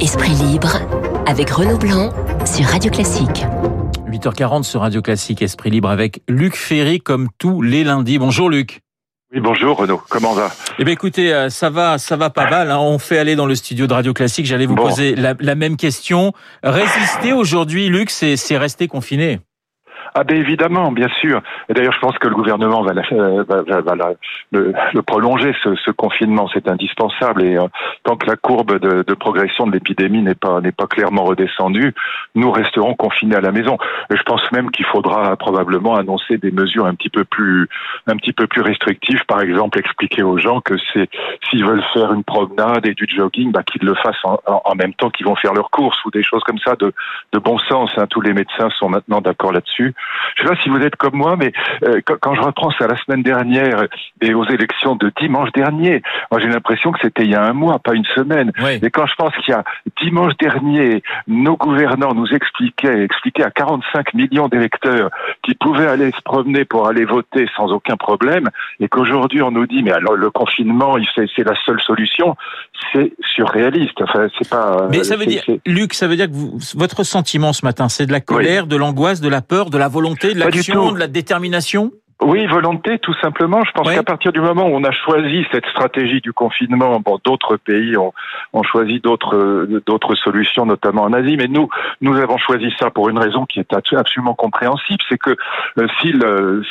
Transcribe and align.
Esprit 0.00 0.32
libre 0.32 0.78
avec 1.26 1.50
Renaud 1.50 1.76
Blanc 1.76 2.08
sur 2.46 2.64
Radio 2.64 2.90
Classique. 2.90 3.44
8h40 4.06 4.62
sur 4.62 4.80
Radio 4.80 5.02
Classique 5.02 5.42
Esprit 5.42 5.68
libre 5.68 5.90
avec 5.90 6.22
Luc 6.26 6.56
Ferry 6.56 7.00
comme 7.00 7.28
tous 7.36 7.60
les 7.60 7.84
lundis. 7.84 8.18
Bonjour 8.18 8.48
Luc. 8.48 8.80
Oui, 9.34 9.40
bonjour 9.40 9.76
Renaud, 9.76 10.00
comment 10.08 10.32
va? 10.32 10.50
Eh 10.78 10.84
bien 10.84 10.94
écoutez, 10.94 11.34
euh, 11.34 11.50
ça 11.50 11.68
va, 11.68 11.98
ça 11.98 12.16
va 12.16 12.30
pas 12.30 12.48
mal. 12.48 12.70
Hein. 12.70 12.78
On 12.78 12.98
fait 12.98 13.18
aller 13.18 13.36
dans 13.36 13.46
le 13.46 13.54
studio 13.54 13.86
de 13.86 13.92
Radio 13.92 14.14
Classique. 14.14 14.46
J'allais 14.46 14.64
vous 14.64 14.74
poser 14.74 15.14
la, 15.14 15.34
la, 15.38 15.54
même 15.54 15.76
question. 15.76 16.32
Résister 16.62 17.34
aujourd'hui, 17.34 17.90
Luc, 17.90 18.08
c'est 18.08 18.56
rester 18.56 18.88
confiné. 18.88 19.40
Ah 20.14 20.24
ben 20.24 20.36
évidemment, 20.36 20.90
bien 20.90 21.08
sûr. 21.20 21.40
Et 21.68 21.74
d'ailleurs, 21.74 21.92
je 21.92 22.00
pense 22.00 22.18
que 22.18 22.26
le 22.26 22.34
gouvernement 22.34 22.82
va, 22.82 22.92
euh, 23.12 23.44
va, 23.48 23.80
va, 23.80 23.94
le, 24.50 24.72
le, 24.92 25.02
prolonger 25.02 25.54
ce, 25.62 25.74
ce 25.76 25.90
confinement, 25.92 26.48
c'est 26.52 26.68
indispensable. 26.68 27.42
Et 27.44 27.56
euh, 27.56 27.68
tant 28.02 28.16
que 28.16 28.26
la 28.26 28.36
courbe 28.36 28.78
de, 28.78 29.04
de 29.06 29.14
progression 29.14 29.66
de 29.66 29.72
l'épidémie 29.72 30.22
n'est 30.22 30.34
pas 30.34 30.60
n'est 30.60 30.72
pas 30.72 30.86
clairement 30.86 31.24
redescendue, 31.24 31.94
nous 32.34 32.50
resterons 32.50 32.94
confinés 32.94 33.36
à 33.36 33.40
la 33.40 33.52
maison. 33.52 33.78
Et 34.12 34.16
je 34.16 34.22
pense 34.22 34.42
même 34.52 34.70
qu'il 34.70 34.84
faudra 34.86 35.36
probablement 35.36 35.94
annoncer 35.94 36.38
des 36.38 36.50
mesures 36.50 36.86
un 36.86 36.94
petit 36.94 37.10
peu 37.10 37.24
plus 37.24 37.68
un 38.06 38.16
petit 38.16 38.32
peu 38.32 38.46
plus 38.46 38.62
restrictives. 38.62 39.24
Par 39.26 39.42
exemple, 39.42 39.78
expliquer 39.78 40.22
aux 40.22 40.38
gens 40.38 40.60
que 40.60 40.74
c'est 40.92 41.08
s'ils 41.48 41.64
veulent 41.64 41.84
faire 41.92 42.12
une 42.12 42.24
promenade 42.24 42.86
et 42.86 42.94
du 42.94 43.06
jogging, 43.08 43.52
bah, 43.52 43.62
qu'ils 43.62 43.86
le 43.86 43.94
fassent 43.94 44.24
en, 44.24 44.40
en, 44.46 44.74
même 44.74 44.94
temps 44.94 45.10
qu'ils 45.10 45.26
vont 45.26 45.36
faire 45.36 45.54
leurs 45.54 45.70
courses 45.70 46.04
ou 46.04 46.10
des 46.10 46.22
choses 46.22 46.42
comme 46.44 46.58
ça 46.58 46.74
de, 46.74 46.92
de 47.32 47.38
bon 47.38 47.58
sens. 47.58 47.90
Hein. 47.96 48.06
Tous 48.08 48.20
les 48.20 48.32
médecins 48.32 48.70
sont 48.70 48.88
maintenant 48.88 49.20
d'accord 49.20 49.52
là-dessus. 49.52 49.94
Je 50.36 50.42
sais 50.42 50.48
pas 50.48 50.56
si 50.62 50.68
vous 50.68 50.78
êtes 50.78 50.96
comme 50.96 51.16
moi, 51.16 51.36
mais 51.36 51.52
euh, 51.84 52.00
quand, 52.04 52.34
je 52.34 52.40
reprends 52.40 52.70
ça 52.72 52.86
la 52.86 52.96
semaine 52.96 53.22
dernière 53.22 53.86
et 54.20 54.34
aux 54.34 54.44
élections 54.44 54.96
de 54.96 55.12
dimanche 55.20 55.52
dernier, 55.52 56.02
moi 56.30 56.40
j'ai 56.40 56.48
l'impression 56.48 56.92
que 56.92 56.98
c'était 57.02 57.24
il 57.24 57.30
y 57.30 57.34
a 57.34 57.44
un 57.44 57.52
mois, 57.52 57.78
pas 57.78 57.94
une 57.94 58.04
semaine. 58.14 58.52
Et 58.82 58.90
quand 58.90 59.06
je 59.06 59.14
pense 59.14 59.34
qu'il 59.36 59.52
y 59.52 59.56
a 59.56 59.64
dimanche 60.02 60.32
dernier, 60.38 61.02
nos 61.26 61.56
gouvernants 61.56 62.14
nous 62.14 62.28
expliquaient, 62.28 63.04
expliquaient 63.04 63.44
à 63.44 63.50
45 63.50 64.14
millions 64.14 64.48
d'électeurs 64.48 65.10
qui 65.42 65.54
pouvaient 65.54 65.88
aller 65.88 66.10
se 66.12 66.22
promener 66.22 66.64
pour 66.64 66.86
aller 66.86 67.04
voter 67.04 67.46
sans 67.56 67.68
aucun 67.72 67.96
problème, 67.96 68.48
et 68.78 68.88
qu'aujourd'hui 68.88 69.42
on 69.42 69.50
nous 69.50 69.66
dit 69.66 69.82
mais 69.82 69.92
alors 69.92 70.14
le 70.14 70.30
confinement, 70.30 70.96
c'est 71.14 71.44
la 71.44 71.54
seule 71.64 71.80
solution, 71.80 72.36
c'est 72.92 73.12
surréaliste. 73.34 74.00
Enfin, 74.02 74.28
c'est 74.38 74.48
pas. 74.48 74.88
Mais 74.90 75.04
ça 75.04 75.16
veut 75.16 75.26
dire, 75.26 75.42
Luc, 75.66 75.94
ça 75.94 76.06
veut 76.06 76.16
dire 76.16 76.26
que 76.26 76.34
vous, 76.34 76.58
votre 76.74 77.04
sentiment 77.04 77.52
ce 77.52 77.64
matin, 77.64 77.88
c'est 77.88 78.06
de 78.06 78.12
la 78.12 78.20
colère, 78.20 78.66
de 78.66 78.76
l'angoisse, 78.76 79.20
de 79.20 79.28
la 79.28 79.42
peur, 79.42 79.70
de 79.70 79.78
la 79.78 79.88
volonté, 79.90 80.34
de 80.34 80.38
l'action, 80.38 80.92
de 80.92 80.98
la 80.98 81.08
détermination? 81.08 81.92
Oui, 82.22 82.46
volonté, 82.46 82.98
tout 82.98 83.14
simplement. 83.14 83.64
Je 83.64 83.72
pense 83.72 83.90
qu'à 83.90 84.02
partir 84.02 84.32
du 84.32 84.40
moment 84.40 84.66
où 84.66 84.74
on 84.74 84.84
a 84.84 84.90
choisi 84.90 85.46
cette 85.50 85.64
stratégie 85.66 86.20
du 86.20 86.34
confinement, 86.34 87.00
bon, 87.00 87.18
d'autres 87.24 87.56
pays 87.56 87.96
ont, 87.96 88.12
ont 88.52 88.62
choisi 88.62 89.00
d'autres 89.00 89.66
d'autres 89.86 90.14
solutions, 90.16 90.66
notamment 90.66 91.02
en 91.02 91.14
Asie, 91.14 91.36
mais 91.38 91.48
nous, 91.48 91.70
nous 92.02 92.16
avons 92.18 92.36
choisi 92.36 92.74
ça 92.78 92.90
pour 92.90 93.08
une 93.08 93.18
raison 93.18 93.46
qui 93.46 93.60
est 93.60 93.72
absolument 93.96 94.34
compréhensible, 94.34 95.02
c'est 95.08 95.18
que 95.18 95.34
euh, 95.78 95.86
si 96.00 96.12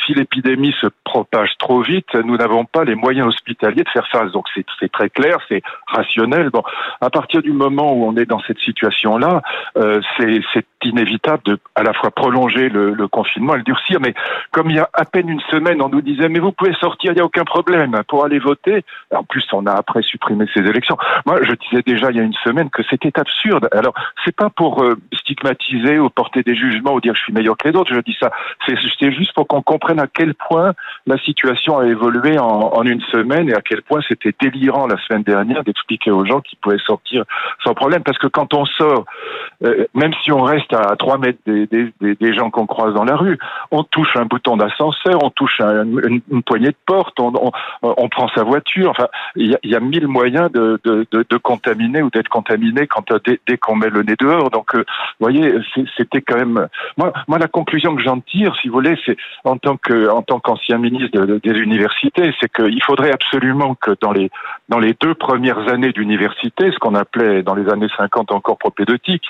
si 0.06 0.14
l'épidémie 0.14 0.74
se 0.80 0.86
propage 1.04 1.56
trop 1.58 1.82
vite, 1.82 2.14
nous 2.14 2.36
n'avons 2.36 2.64
pas 2.64 2.84
les 2.84 2.94
moyens 2.94 3.26
hospitaliers 3.28 3.82
de 3.82 3.88
faire 3.88 4.06
face. 4.08 4.30
Donc 4.30 4.46
c'est 4.54 4.92
très 4.92 5.10
clair, 5.10 5.38
c'est 5.48 5.62
rationnel. 5.86 6.50
Bon, 6.50 6.62
à 7.00 7.10
partir 7.10 7.42
du 7.42 7.52
moment 7.52 7.92
où 7.92 8.04
on 8.04 8.16
est 8.16 8.26
dans 8.26 8.40
cette 8.46 8.60
situation-là, 8.60 9.42
euh, 9.76 10.00
c'est 10.16 10.64
inévitable 10.84 11.42
de 11.44 11.58
à 11.74 11.82
la 11.82 11.92
fois 11.92 12.10
prolonger 12.10 12.68
le, 12.68 12.94
le 12.94 13.08
confinement 13.08 13.54
et 13.54 13.58
le 13.58 13.64
durcir, 13.64 13.98
mais 14.00 14.14
comme 14.52 14.70
il 14.70 14.76
y 14.76 14.78
a 14.78 14.88
à 14.94 15.04
peine 15.04 15.28
une 15.28 15.39
semaine, 15.50 15.82
on 15.82 15.88
nous 15.88 16.00
disait 16.00 16.28
mais 16.28 16.38
vous 16.38 16.52
pouvez 16.52 16.74
sortir, 16.74 17.12
il 17.12 17.16
n'y 17.16 17.20
a 17.20 17.24
aucun 17.24 17.44
problème 17.44 18.00
pour 18.08 18.24
aller 18.24 18.38
voter. 18.38 18.84
En 19.14 19.24
plus, 19.24 19.44
on 19.52 19.66
a 19.66 19.72
après 19.72 20.02
supprimé 20.02 20.46
ces 20.54 20.60
élections. 20.60 20.96
Moi, 21.26 21.40
je 21.42 21.52
disais 21.52 21.82
déjà 21.86 22.10
il 22.10 22.16
y 22.16 22.20
a 22.20 22.22
une 22.22 22.34
semaine 22.44 22.70
que 22.70 22.82
c'était 22.88 23.18
absurde. 23.18 23.68
Alors, 23.72 23.94
c'est 24.24 24.34
pas 24.34 24.50
pour 24.50 24.82
euh, 24.82 24.96
stigmatiser 25.12 25.98
ou 25.98 26.10
porter 26.10 26.42
des 26.42 26.54
jugements 26.54 26.94
ou 26.94 27.00
dire 27.00 27.14
je 27.14 27.22
suis 27.22 27.32
meilleur 27.32 27.56
que 27.56 27.68
les 27.68 27.76
autres. 27.76 27.92
Je 27.92 28.00
dis 28.00 28.16
ça, 28.20 28.30
c'est 28.66 29.12
juste 29.12 29.32
pour 29.34 29.46
qu'on 29.46 29.62
comprenne 29.62 30.00
à 30.00 30.06
quel 30.06 30.34
point 30.34 30.72
la 31.06 31.18
situation 31.18 31.78
a 31.78 31.86
évolué 31.86 32.38
en, 32.38 32.82
une 32.82 33.00
semaine 33.12 33.48
et 33.48 33.54
à 33.54 33.60
quel 33.60 33.82
point 33.82 34.00
c'était 34.08 34.34
délirant 34.40 34.86
la 34.86 34.96
semaine 35.06 35.22
dernière 35.22 35.64
d'expliquer 35.64 36.10
aux 36.10 36.24
gens 36.24 36.40
qu'ils 36.40 36.58
pouvaient 36.58 36.78
sortir 36.78 37.24
sans 37.64 37.74
problème. 37.74 38.02
Parce 38.02 38.18
que 38.18 38.26
quand 38.26 38.54
on 38.54 38.64
sort, 38.64 39.04
euh, 39.64 39.86
même 39.94 40.12
si 40.22 40.32
on 40.32 40.42
reste 40.42 40.72
à 40.72 40.96
3 40.96 41.18
mètres 41.18 41.38
des, 41.46 41.66
des, 41.66 41.92
des 42.00 42.34
gens 42.34 42.50
qu'on 42.50 42.66
croise 42.66 42.94
dans 42.94 43.04
la 43.04 43.16
rue, 43.16 43.38
on 43.70 43.82
touche 43.84 44.16
un 44.16 44.24
bouton 44.24 44.56
d'ascenseur, 44.56 45.22
on 45.22 45.29
touche 45.30 45.60
une, 45.60 46.42
poignée 46.42 46.68
de 46.68 46.76
porte, 46.86 47.18
on, 47.20 47.32
on, 47.34 47.50
on, 47.82 48.08
prend 48.08 48.28
sa 48.34 48.42
voiture. 48.42 48.90
Enfin, 48.90 49.08
il 49.36 49.56
y 49.62 49.74
a, 49.74 49.80
mille 49.80 50.06
moyens 50.06 50.50
de, 50.52 50.78
contaminer 51.42 52.02
ou 52.02 52.10
d'être 52.10 52.28
contaminé 52.28 52.86
quand 52.86 53.12
dès, 53.24 53.40
dès 53.46 53.56
qu'on 53.56 53.76
met 53.76 53.90
le 53.90 54.02
nez 54.02 54.16
dehors. 54.18 54.50
Donc, 54.50 54.74
euh, 54.74 54.84
vous 55.18 55.26
voyez, 55.26 55.54
c'était 55.96 56.20
quand 56.20 56.36
même. 56.36 56.68
Moi, 56.96 57.38
la 57.38 57.48
conclusion 57.48 57.94
que 57.96 58.02
j'en 58.02 58.20
tire, 58.20 58.54
si 58.60 58.68
vous 58.68 58.74
voulez, 58.74 58.98
c'est 59.04 59.16
en 59.44 59.56
tant 59.56 59.76
qu'ancien 59.76 60.78
ministre 60.78 61.18
des 61.18 61.58
universités, 61.58 62.34
c'est 62.40 62.52
qu'il 62.52 62.82
faudrait 62.82 63.12
absolument 63.12 63.74
que 63.74 63.92
dans 64.00 64.12
les 64.12 64.30
dans 64.68 64.78
les 64.78 64.94
deux 65.00 65.14
premières 65.14 65.68
années 65.68 65.92
d'université, 65.92 66.70
ce 66.70 66.78
qu'on 66.78 66.94
appelait 66.94 67.42
dans 67.42 67.54
les 67.54 67.68
années 67.68 67.88
50 67.96 68.32
encore 68.32 68.58
propédeutique, 68.58 69.24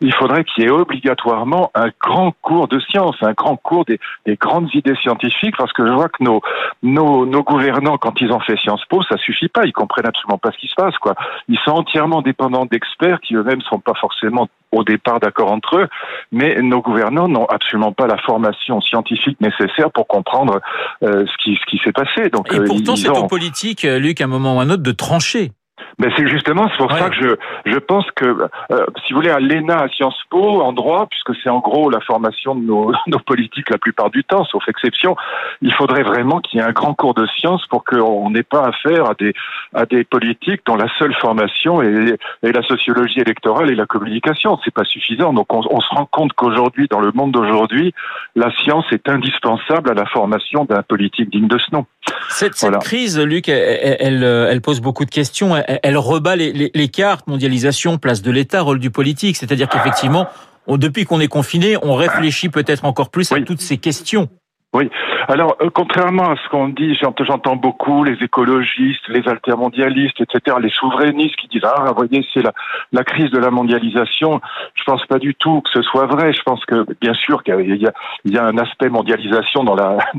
il 0.00 0.12
faudrait 0.14 0.44
qu'il 0.44 0.64
y 0.64 0.66
ait 0.66 0.70
obligatoirement 0.70 1.70
un 1.74 1.88
grand 2.00 2.32
cours 2.42 2.68
de 2.68 2.78
sciences, 2.80 3.16
un 3.22 3.32
grand 3.32 3.56
cours 3.56 3.84
des, 3.84 3.98
des 4.26 4.36
grandes 4.36 4.68
idées 4.74 4.96
scientifiques 4.96 5.31
parce 5.56 5.72
que 5.72 5.86
je 5.86 5.92
vois 5.92 6.08
que 6.08 6.22
nos, 6.22 6.40
nos, 6.82 7.26
nos 7.26 7.42
gouvernants, 7.42 7.98
quand 7.98 8.20
ils 8.20 8.32
ont 8.32 8.40
fait 8.40 8.56
Sciences 8.56 8.84
Po, 8.88 9.02
ça 9.02 9.16
suffit 9.18 9.48
pas. 9.48 9.64
Ils 9.64 9.72
comprennent 9.72 10.06
absolument 10.06 10.38
pas 10.38 10.50
ce 10.52 10.58
qui 10.58 10.68
se 10.68 10.74
passe, 10.74 10.96
quoi. 10.98 11.14
Ils 11.48 11.58
sont 11.64 11.72
entièrement 11.72 12.22
dépendants 12.22 12.66
d'experts 12.66 13.20
qui 13.20 13.34
eux-mêmes 13.34 13.62
sont 13.62 13.80
pas 13.80 13.94
forcément 14.00 14.48
au 14.72 14.84
départ 14.84 15.20
d'accord 15.20 15.52
entre 15.52 15.76
eux, 15.76 15.88
mais 16.32 16.60
nos 16.62 16.80
gouvernants 16.80 17.28
n'ont 17.28 17.44
absolument 17.44 17.92
pas 17.92 18.06
la 18.06 18.16
formation 18.18 18.80
scientifique 18.80 19.38
nécessaire 19.40 19.90
pour 19.92 20.06
comprendre 20.06 20.60
euh, 21.02 21.26
ce 21.26 21.44
qui, 21.44 21.56
ce 21.56 21.66
qui 21.70 21.78
s'est 21.84 21.92
passé. 21.92 22.30
Donc, 22.30 22.52
Et 22.52 22.58
euh, 22.58 22.64
pourtant, 22.66 22.96
c'est 22.96 23.10
aux 23.10 23.26
politiques, 23.26 23.84
euh, 23.84 23.98
Luc, 23.98 24.20
à 24.20 24.24
un 24.24 24.28
moment 24.28 24.56
ou 24.56 24.60
à 24.60 24.62
un 24.62 24.70
autre, 24.70 24.82
de 24.82 24.92
trancher. 24.92 25.52
Mais 25.98 26.08
c'est 26.16 26.28
justement 26.28 26.68
c'est 26.70 26.78
pour 26.78 26.92
ça 26.92 27.10
que 27.10 27.16
je 27.16 27.70
je 27.70 27.78
pense 27.78 28.04
que 28.12 28.24
euh, 28.24 28.86
si 29.04 29.12
vous 29.12 29.20
voulez 29.20 29.30
à 29.30 29.40
l'ENA 29.40 29.82
à 29.82 29.88
Sciences 29.88 30.20
Po 30.30 30.60
en 30.62 30.72
droit 30.72 31.06
puisque 31.06 31.38
c'est 31.42 31.50
en 31.50 31.60
gros 31.60 31.90
la 31.90 32.00
formation 32.00 32.54
de 32.54 32.64
nos, 32.64 32.92
nos 33.06 33.18
politiques 33.18 33.70
la 33.70 33.78
plupart 33.78 34.10
du 34.10 34.24
temps 34.24 34.44
sauf 34.44 34.66
exception 34.68 35.16
il 35.60 35.72
faudrait 35.72 36.02
vraiment 36.02 36.40
qu'il 36.40 36.60
y 36.60 36.62
ait 36.62 36.66
un 36.66 36.72
grand 36.72 36.94
cours 36.94 37.14
de 37.14 37.26
sciences 37.26 37.66
pour 37.66 37.84
qu'on 37.84 38.30
n'ait 38.30 38.42
pas 38.42 38.64
affaire 38.64 39.10
à 39.10 39.14
des 39.14 39.34
à 39.74 39.86
des 39.86 40.04
politiques 40.04 40.62
dont 40.66 40.76
la 40.76 40.88
seule 40.98 41.14
formation 41.14 41.82
est, 41.82 42.18
est 42.42 42.52
la 42.52 42.62
sociologie 42.62 43.20
électorale 43.20 43.70
et 43.70 43.74
la 43.74 43.86
communication. 43.86 44.58
C'est 44.64 44.74
pas 44.74 44.84
suffisant. 44.84 45.32
Donc 45.32 45.52
on, 45.52 45.62
on 45.70 45.80
se 45.80 45.88
rend 45.88 46.06
compte 46.06 46.32
qu'aujourd'hui 46.34 46.86
dans 46.90 47.00
le 47.00 47.12
monde 47.12 47.32
d'aujourd'hui 47.32 47.94
la 48.36 48.50
science 48.62 48.84
est 48.92 49.08
indispensable 49.08 49.90
à 49.90 49.94
la 49.94 50.06
formation 50.06 50.64
d'un 50.64 50.82
politique 50.82 51.30
digne 51.30 51.48
de 51.48 51.58
ce 51.58 51.74
nom. 51.74 51.86
Cette, 52.28 52.54
cette 52.54 52.78
crise 52.78 53.18
Luc 53.18 53.48
elle, 53.48 53.96
elle, 54.00 54.24
elle 54.24 54.60
pose 54.60 54.80
beaucoup 54.80 55.04
de 55.04 55.10
questions 55.10 55.61
elle, 55.66 55.80
elle 55.82 55.96
rebat 55.96 56.36
les, 56.36 56.52
les, 56.52 56.70
les, 56.74 56.88
cartes, 56.88 57.26
mondialisation, 57.26 57.98
place 57.98 58.22
de 58.22 58.30
l'État, 58.30 58.62
rôle 58.62 58.78
du 58.78 58.90
politique. 58.90 59.36
C'est-à-dire 59.36 59.68
qu'effectivement, 59.68 60.26
depuis 60.68 61.04
qu'on 61.04 61.20
est 61.20 61.28
confiné, 61.28 61.76
on 61.82 61.94
réfléchit 61.94 62.48
peut-être 62.48 62.84
encore 62.84 63.10
plus 63.10 63.32
à 63.32 63.40
toutes 63.40 63.60
ces 63.60 63.78
questions. 63.78 64.28
Oui. 64.74 64.88
Alors, 65.28 65.56
euh, 65.60 65.68
contrairement 65.68 66.30
à 66.30 66.36
ce 66.36 66.48
qu'on 66.48 66.68
dit, 66.68 66.94
j'entends 66.94 67.56
beaucoup 67.56 68.04
les 68.04 68.16
écologistes, 68.22 69.06
les 69.08 69.28
altermondialistes, 69.28 70.18
etc., 70.18 70.56
les 70.62 70.70
souverainistes 70.70 71.36
qui 71.36 71.48
disent 71.48 71.64
ah, 71.64 71.84
vous 71.88 71.94
voyez, 71.94 72.26
c'est 72.32 72.40
la, 72.40 72.52
la 72.90 73.04
crise 73.04 73.30
de 73.30 73.38
la 73.38 73.50
mondialisation. 73.50 74.40
Je 74.74 74.84
pense 74.84 75.04
pas 75.04 75.18
du 75.18 75.34
tout 75.34 75.60
que 75.60 75.68
ce 75.70 75.82
soit 75.82 76.06
vrai. 76.06 76.32
Je 76.32 76.40
pense 76.42 76.64
que 76.64 76.86
bien 77.02 77.12
sûr 77.12 77.42
qu'il 77.42 77.52
y 77.54 77.86
a, 77.86 77.92
il 78.24 78.32
y 78.32 78.38
a 78.38 78.44
un 78.46 78.56
aspect 78.56 78.88
mondialisation 78.88 79.62
dans 79.62 79.74
la 79.74 79.98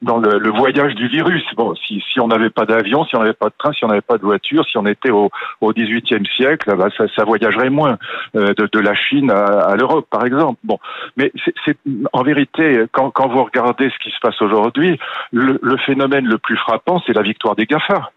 dans, 0.00 0.18
le, 0.18 0.50
voyage 0.50 0.94
du 0.94 1.08
virus. 1.08 1.44
Bon, 1.54 1.74
si, 1.74 2.02
si 2.10 2.18
on 2.18 2.28
n'avait 2.28 2.48
pas 2.50 2.64
d'avion, 2.64 3.04
si 3.04 3.14
on 3.14 3.20
n'avait 3.20 3.34
pas 3.34 3.48
de 3.48 3.54
train, 3.58 3.72
si 3.72 3.84
on 3.84 3.88
n'avait 3.88 4.00
pas 4.00 4.16
de 4.16 4.22
voiture, 4.22 4.64
si 4.64 4.78
on 4.78 4.86
était 4.86 5.10
au, 5.10 5.30
au 5.60 5.72
18e 5.74 6.26
siècle, 6.34 6.74
bah, 6.76 6.88
ça, 6.96 7.04
ça 7.14 7.24
voyagerait 7.24 7.68
moins 7.68 7.98
euh, 8.36 8.54
de, 8.56 8.68
de 8.72 8.80
la 8.80 8.94
Chine 8.94 9.30
à, 9.30 9.44
à 9.44 9.76
l'Europe, 9.76 10.06
par 10.10 10.24
exemple. 10.24 10.58
Bon, 10.64 10.78
mais 11.18 11.30
c'est 11.66 11.76
en 12.14 12.22
vérité 12.22 12.84
quand, 12.92 13.10
quand 13.10 13.28
vous 13.28 13.44
regardez 13.44 13.90
ce 13.98 14.08
qui 14.08 14.14
se 14.14 14.20
passe 14.20 14.40
aujourd'hui, 14.42 14.98
le, 15.32 15.58
le, 15.62 15.76
phénomène 15.78 16.26
le 16.26 16.38
plus 16.38 16.56
frappant, 16.56 17.02
c'est 17.06 17.12
la 17.12 17.22
victoire 17.22 17.56
des 17.56 17.66
GAFA. 17.66 18.10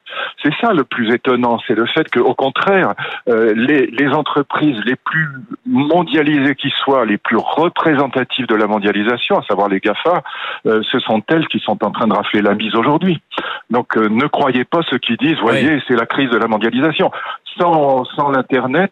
C'est 0.43 0.53
ça 0.59 0.73
le 0.73 0.83
plus 0.83 1.13
étonnant, 1.13 1.59
c'est 1.67 1.75
le 1.75 1.85
fait 1.85 2.09
qu'au 2.11 2.33
contraire, 2.33 2.93
euh, 3.29 3.53
les, 3.55 3.87
les, 3.87 4.07
entreprises 4.09 4.77
les 4.85 4.95
plus 4.95 5.27
mondialisées 5.65 6.55
qui 6.55 6.69
soient, 6.83 7.05
les 7.05 7.17
plus 7.17 7.37
représentatives 7.37 8.47
de 8.47 8.55
la 8.55 8.67
mondialisation, 8.67 9.39
à 9.39 9.43
savoir 9.43 9.69
les 9.69 9.79
GAFA, 9.79 10.21
euh, 10.65 10.81
ce 10.91 10.99
sont 10.99 11.21
elles 11.29 11.47
qui 11.47 11.59
sont 11.59 11.83
en 11.83 11.91
train 11.91 12.07
de 12.07 12.13
rafler 12.13 12.41
la 12.41 12.55
mise 12.55 12.75
aujourd'hui. 12.75 13.21
Donc 13.69 13.95
euh, 13.97 14.09
ne 14.09 14.27
croyez 14.27 14.65
pas 14.65 14.81
ceux 14.89 14.97
qui 14.97 15.15
disent, 15.15 15.37
voyez, 15.41 15.75
oui. 15.75 15.83
c'est 15.87 15.95
la 15.95 16.05
crise 16.05 16.29
de 16.29 16.37
la 16.37 16.47
mondialisation. 16.47 17.11
Sans, 17.57 18.05
sans 18.05 18.31
l'Internet, 18.31 18.91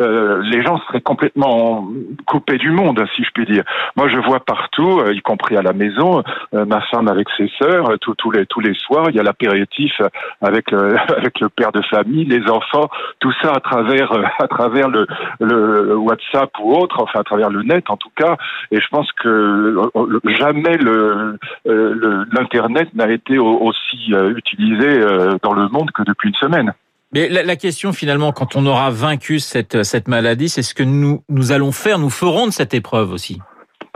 euh, 0.00 0.42
les 0.42 0.62
gens 0.62 0.78
seraient 0.86 1.00
complètement 1.00 1.88
coupés 2.26 2.58
du 2.58 2.70
monde, 2.70 3.02
si 3.14 3.24
je 3.24 3.30
puis 3.32 3.46
dire. 3.46 3.64
Moi, 3.96 4.08
je 4.08 4.18
vois 4.18 4.40
partout, 4.40 5.00
euh, 5.00 5.14
y 5.14 5.20
compris 5.20 5.56
à 5.56 5.62
la 5.62 5.72
maison, 5.72 6.22
euh, 6.54 6.64
ma 6.64 6.80
femme 6.82 7.08
avec 7.08 7.28
ses 7.36 7.50
sœurs, 7.58 7.92
tous 8.00 8.30
les 8.30 8.46
tous 8.46 8.60
les 8.60 8.74
soirs, 8.74 9.06
il 9.10 9.16
y 9.16 9.20
a 9.20 9.22
l'apéritif 9.22 10.00
avec 10.42 10.72
avec 10.72 11.40
le 11.40 11.48
père 11.48 11.72
de 11.72 11.82
famille, 11.82 12.24
les 12.24 12.48
enfants, 12.50 12.88
tout 13.20 13.32
ça 13.42 13.52
à 13.52 13.60
travers 13.60 14.12
à 14.38 14.48
travers 14.48 14.88
le, 14.88 15.06
le 15.40 15.96
WhatsApp 15.96 16.50
ou 16.60 16.74
autre, 16.74 17.02
enfin 17.02 17.20
à 17.20 17.24
travers 17.24 17.50
le 17.50 17.62
net 17.62 17.84
en 17.88 17.96
tout 17.96 18.10
cas. 18.16 18.36
Et 18.70 18.80
je 18.80 18.88
pense 18.88 19.10
que 19.12 19.76
jamais 20.24 20.76
le 20.76 21.38
l'internet 22.32 22.94
n'a 22.94 23.10
été 23.10 23.38
aussi 23.38 24.12
utilisé 24.36 25.00
dans 25.42 25.52
le 25.52 25.68
monde 25.68 25.90
que 25.92 26.02
depuis 26.02 26.28
une 26.28 26.34
semaine. 26.34 26.74
Mais 27.16 27.30
la, 27.30 27.56
question 27.56 27.94
finalement, 27.94 28.30
quand 28.32 28.56
on 28.56 28.66
aura 28.66 28.90
vaincu 28.90 29.40
cette, 29.40 29.84
cette 29.84 30.06
maladie, 30.06 30.50
c'est 30.50 30.60
ce 30.60 30.74
que 30.74 30.82
nous, 30.82 31.24
nous 31.30 31.50
allons 31.50 31.72
faire, 31.72 31.98
nous 31.98 32.10
ferons 32.10 32.46
de 32.46 32.52
cette 32.52 32.74
épreuve 32.74 33.10
aussi. 33.10 33.38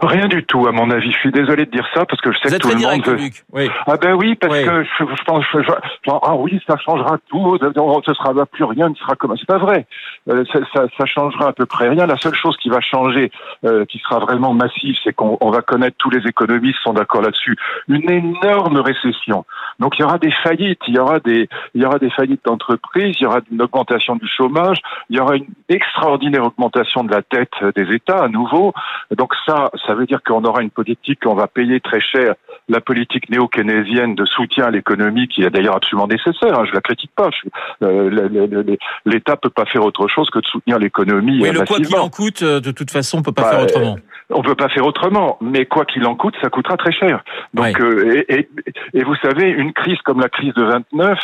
Rien 0.02 0.28
du 0.28 0.44
tout, 0.44 0.66
à 0.66 0.72
mon 0.72 0.90
avis. 0.90 1.10
Je 1.12 1.18
suis 1.18 1.32
désolé 1.32 1.66
de 1.66 1.70
dire 1.70 1.86
ça 1.94 2.06
parce 2.06 2.20
que 2.20 2.32
je 2.32 2.38
sais 2.38 2.48
Vous 2.48 2.56
que 2.56 2.62
tout 2.62 2.68
le 2.68 2.74
direct, 2.76 3.06
monde. 3.06 3.18
Luc. 3.18 3.44
Oui. 3.52 3.68
Ah 3.86 3.96
ben 3.96 4.14
oui, 4.14 4.34
parce 4.34 4.58
que 4.58 4.84
je, 4.84 5.04
je 5.04 5.24
pense, 5.24 5.44
je, 5.52 6.10
ah 6.10 6.34
oui, 6.36 6.60
ça 6.66 6.76
changera 6.78 7.18
tout. 7.28 7.58
Ce 8.06 8.14
sera 8.14 8.46
plus 8.46 8.64
rien, 8.64 8.88
ne 8.88 8.94
sera 8.94 9.14
comme. 9.16 9.36
C'est 9.36 9.46
pas 9.46 9.58
vrai. 9.58 9.86
Euh, 10.28 10.44
ça, 10.52 10.60
ça, 10.72 10.86
ça, 10.96 11.06
changera 11.06 11.48
à 11.48 11.52
peu 11.52 11.66
près 11.66 11.88
rien. 11.88 12.06
La 12.06 12.16
seule 12.16 12.34
chose 12.34 12.56
qui 12.56 12.68
va 12.68 12.80
changer, 12.80 13.30
euh, 13.64 13.84
qui 13.84 13.98
sera 13.98 14.18
vraiment 14.20 14.54
massive, 14.54 14.96
c'est 15.04 15.12
qu'on 15.12 15.50
va 15.50 15.62
connaître. 15.62 15.96
Tous 15.98 16.10
les 16.10 16.26
économistes 16.26 16.78
sont 16.82 16.92
d'accord 16.92 17.22
là-dessus. 17.22 17.56
Une 17.88 18.10
énorme 18.10 18.78
récession. 18.80 19.44
Donc 19.78 19.98
il 19.98 20.02
y 20.02 20.04
aura 20.04 20.18
des 20.18 20.32
faillites, 20.42 20.80
il 20.88 20.94
y 20.94 20.98
aura 20.98 21.20
des, 21.20 21.48
il 21.74 21.82
y 21.82 21.84
aura 21.84 21.98
des 21.98 22.10
faillites 22.10 22.44
d'entreprises, 22.44 23.16
il 23.20 23.24
y 23.24 23.26
aura 23.26 23.40
une 23.50 23.62
augmentation 23.62 24.16
du 24.16 24.28
chômage, 24.28 24.78
il 25.08 25.16
y 25.16 25.20
aura 25.20 25.36
une 25.36 25.46
extraordinaire 25.68 26.44
augmentation 26.44 27.04
de 27.04 27.10
la 27.10 27.22
dette 27.30 27.52
des 27.76 27.94
États 27.94 28.24
à 28.24 28.28
nouveau. 28.28 28.72
Donc 29.16 29.34
ça, 29.46 29.70
ça 29.86 29.89
veut 29.94 30.06
dire 30.06 30.22
qu'on 30.22 30.44
aura 30.44 30.62
une 30.62 30.70
politique 30.70 31.20
qu'on 31.22 31.34
va 31.34 31.46
payer 31.46 31.80
très 31.80 32.00
cher, 32.00 32.34
la 32.68 32.80
politique 32.80 33.28
néo-keynésienne 33.30 34.14
de 34.14 34.24
soutien 34.24 34.66
à 34.66 34.70
l'économie, 34.70 35.28
qui 35.28 35.42
est 35.42 35.50
d'ailleurs 35.50 35.76
absolument 35.76 36.06
nécessaire. 36.06 36.58
Hein, 36.58 36.64
je 36.68 36.74
la 36.74 36.80
critique 36.80 37.10
pas. 37.14 37.30
Euh, 37.82 38.76
L'État 39.04 39.36
peut 39.36 39.50
pas 39.50 39.66
faire 39.66 39.84
autre 39.84 40.08
chose 40.08 40.30
que 40.30 40.38
de 40.38 40.46
soutenir 40.46 40.78
l'économie. 40.78 41.40
Oui, 41.42 41.50
le 41.50 41.64
quoi 41.64 41.78
qu'il 41.78 41.96
en 41.96 42.08
coûte, 42.08 42.42
euh, 42.42 42.60
de 42.60 42.70
toute 42.70 42.90
façon, 42.90 43.18
on 43.18 43.22
peut 43.22 43.32
pas 43.32 43.50
faire 43.50 43.58
bah, 43.58 43.64
autrement. 43.64 43.96
On 44.32 44.42
peut 44.42 44.54
pas 44.54 44.68
faire 44.68 44.86
autrement, 44.86 45.38
mais 45.40 45.66
quoi 45.66 45.84
qu'il 45.84 46.06
en 46.06 46.14
coûte, 46.14 46.34
ça 46.40 46.50
coûtera 46.50 46.76
très 46.76 46.92
cher. 46.92 47.24
Donc, 47.52 47.80
euh, 47.80 48.22
et, 48.28 48.48
et, 48.94 49.02
vous 49.02 49.16
savez, 49.16 49.48
une 49.48 49.72
crise 49.72 49.98
comme 50.04 50.20
la 50.20 50.28
crise 50.28 50.54
de 50.54 50.62
29, 50.62 51.18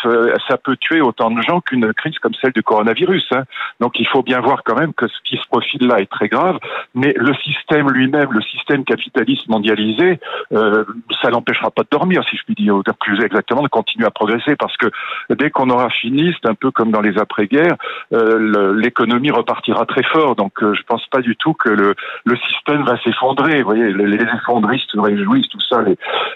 ça 0.48 0.56
peut 0.56 0.76
tuer 0.76 1.00
autant 1.00 1.30
de 1.30 1.40
gens 1.40 1.60
qu'une 1.60 1.92
crise 1.94 2.18
comme 2.18 2.34
celle 2.40 2.52
du 2.52 2.64
coronavirus. 2.64 3.26
Hein. 3.30 3.44
Donc, 3.80 4.00
il 4.00 4.08
faut 4.08 4.22
bien 4.22 4.40
voir 4.40 4.62
quand 4.64 4.76
même 4.76 4.92
que 4.92 5.06
ce 5.06 5.14
qui 5.24 5.36
se 5.36 5.46
profile 5.48 5.86
là 5.86 6.00
est 6.00 6.10
très 6.10 6.28
grave, 6.28 6.58
mais 6.94 7.14
le 7.16 7.32
système 7.34 7.88
lui-même, 7.90 8.32
le 8.32 8.42
système 8.42 8.55
capitaliste 8.84 9.48
mondialisé, 9.48 10.18
euh, 10.52 10.84
ça 11.22 11.30
n'empêchera 11.30 11.70
pas 11.70 11.82
de 11.82 11.88
dormir, 11.90 12.22
si 12.28 12.36
je 12.36 12.42
puis 12.44 12.54
dire, 12.54 12.80
plus 13.00 13.22
exactement, 13.24 13.62
de 13.62 13.68
continuer 13.68 14.06
à 14.06 14.10
progresser, 14.10 14.56
parce 14.56 14.76
que 14.76 14.86
dès 15.30 15.50
qu'on 15.50 15.70
aura 15.70 15.90
fini, 15.90 16.34
c'est 16.34 16.48
un 16.48 16.54
peu 16.54 16.70
comme 16.70 16.90
dans 16.90 17.00
les 17.00 17.18
après-guerres, 17.18 17.76
euh, 18.12 18.74
l'économie 18.76 19.30
repartira 19.30 19.86
très 19.86 20.02
fort. 20.02 20.36
Donc, 20.36 20.62
euh, 20.62 20.74
je 20.74 20.82
pense 20.82 21.06
pas 21.06 21.20
du 21.20 21.36
tout 21.36 21.54
que 21.54 21.68
le, 21.68 21.94
système 22.48 22.82
va 22.84 22.98
s'effondrer. 23.02 23.62
Vous 23.62 23.70
voyez, 23.70 23.92
les, 23.92 24.22
effondristes 24.22 24.90
se 24.90 24.98
réjouissent, 24.98 25.48
tout 25.48 25.60
ça. 25.60 25.82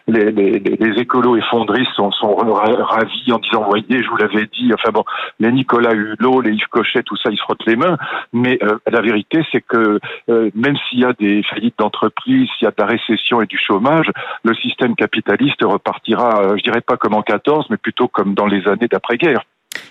Les, 0.07 1.01
écolos 1.01 1.37
effondristes 1.37 1.93
sont, 1.95 2.11
sont 2.11 2.35
ravis 2.35 3.33
en 3.33 3.39
disant, 3.39 3.65
voyez, 3.65 4.03
je 4.03 4.09
vous 4.09 4.17
l'avais 4.17 4.47
dit. 4.47 4.73
Enfin 4.73 4.91
bon, 4.93 5.05
les 5.39 5.53
Nicolas 5.53 5.93
Hulot, 5.93 6.41
les 6.41 6.53
Yves 6.53 6.69
Cochet, 6.71 7.03
tout 7.03 7.17
ça, 7.17 7.31
ils 7.31 7.37
se 7.37 7.43
frottent 7.43 7.67
les 7.67 7.77
mains. 7.77 7.97
Mais 8.33 8.59
euh, 8.63 8.79
la 8.91 9.01
vérité, 9.01 9.45
c'est 9.53 9.61
que 9.61 10.01
même 10.29 10.77
s'il 10.89 11.01
y 11.01 11.05
a 11.05 11.13
des 11.13 11.43
faillites 11.43 11.79
d'entreprises, 11.79 12.10
s'il 12.25 12.47
y 12.63 12.67
a 12.67 12.71
de 12.71 12.75
la 12.79 12.87
récession 12.87 13.41
et 13.41 13.47
du 13.47 13.59
chômage, 13.59 14.11
le 14.45 14.55
système 14.55 14.95
capitaliste 14.95 15.63
repartira, 15.63 16.43
euh, 16.43 16.57
je 16.57 16.63
dirais 16.63 16.81
pas 16.81 16.97
comme 16.97 17.15
en 17.15 17.23
14, 17.23 17.67
mais 17.71 17.77
plutôt 17.77 18.09
comme 18.09 18.35
dans 18.35 18.47
les 18.47 18.67
années 18.69 18.89
d'après-guerre. 18.89 19.45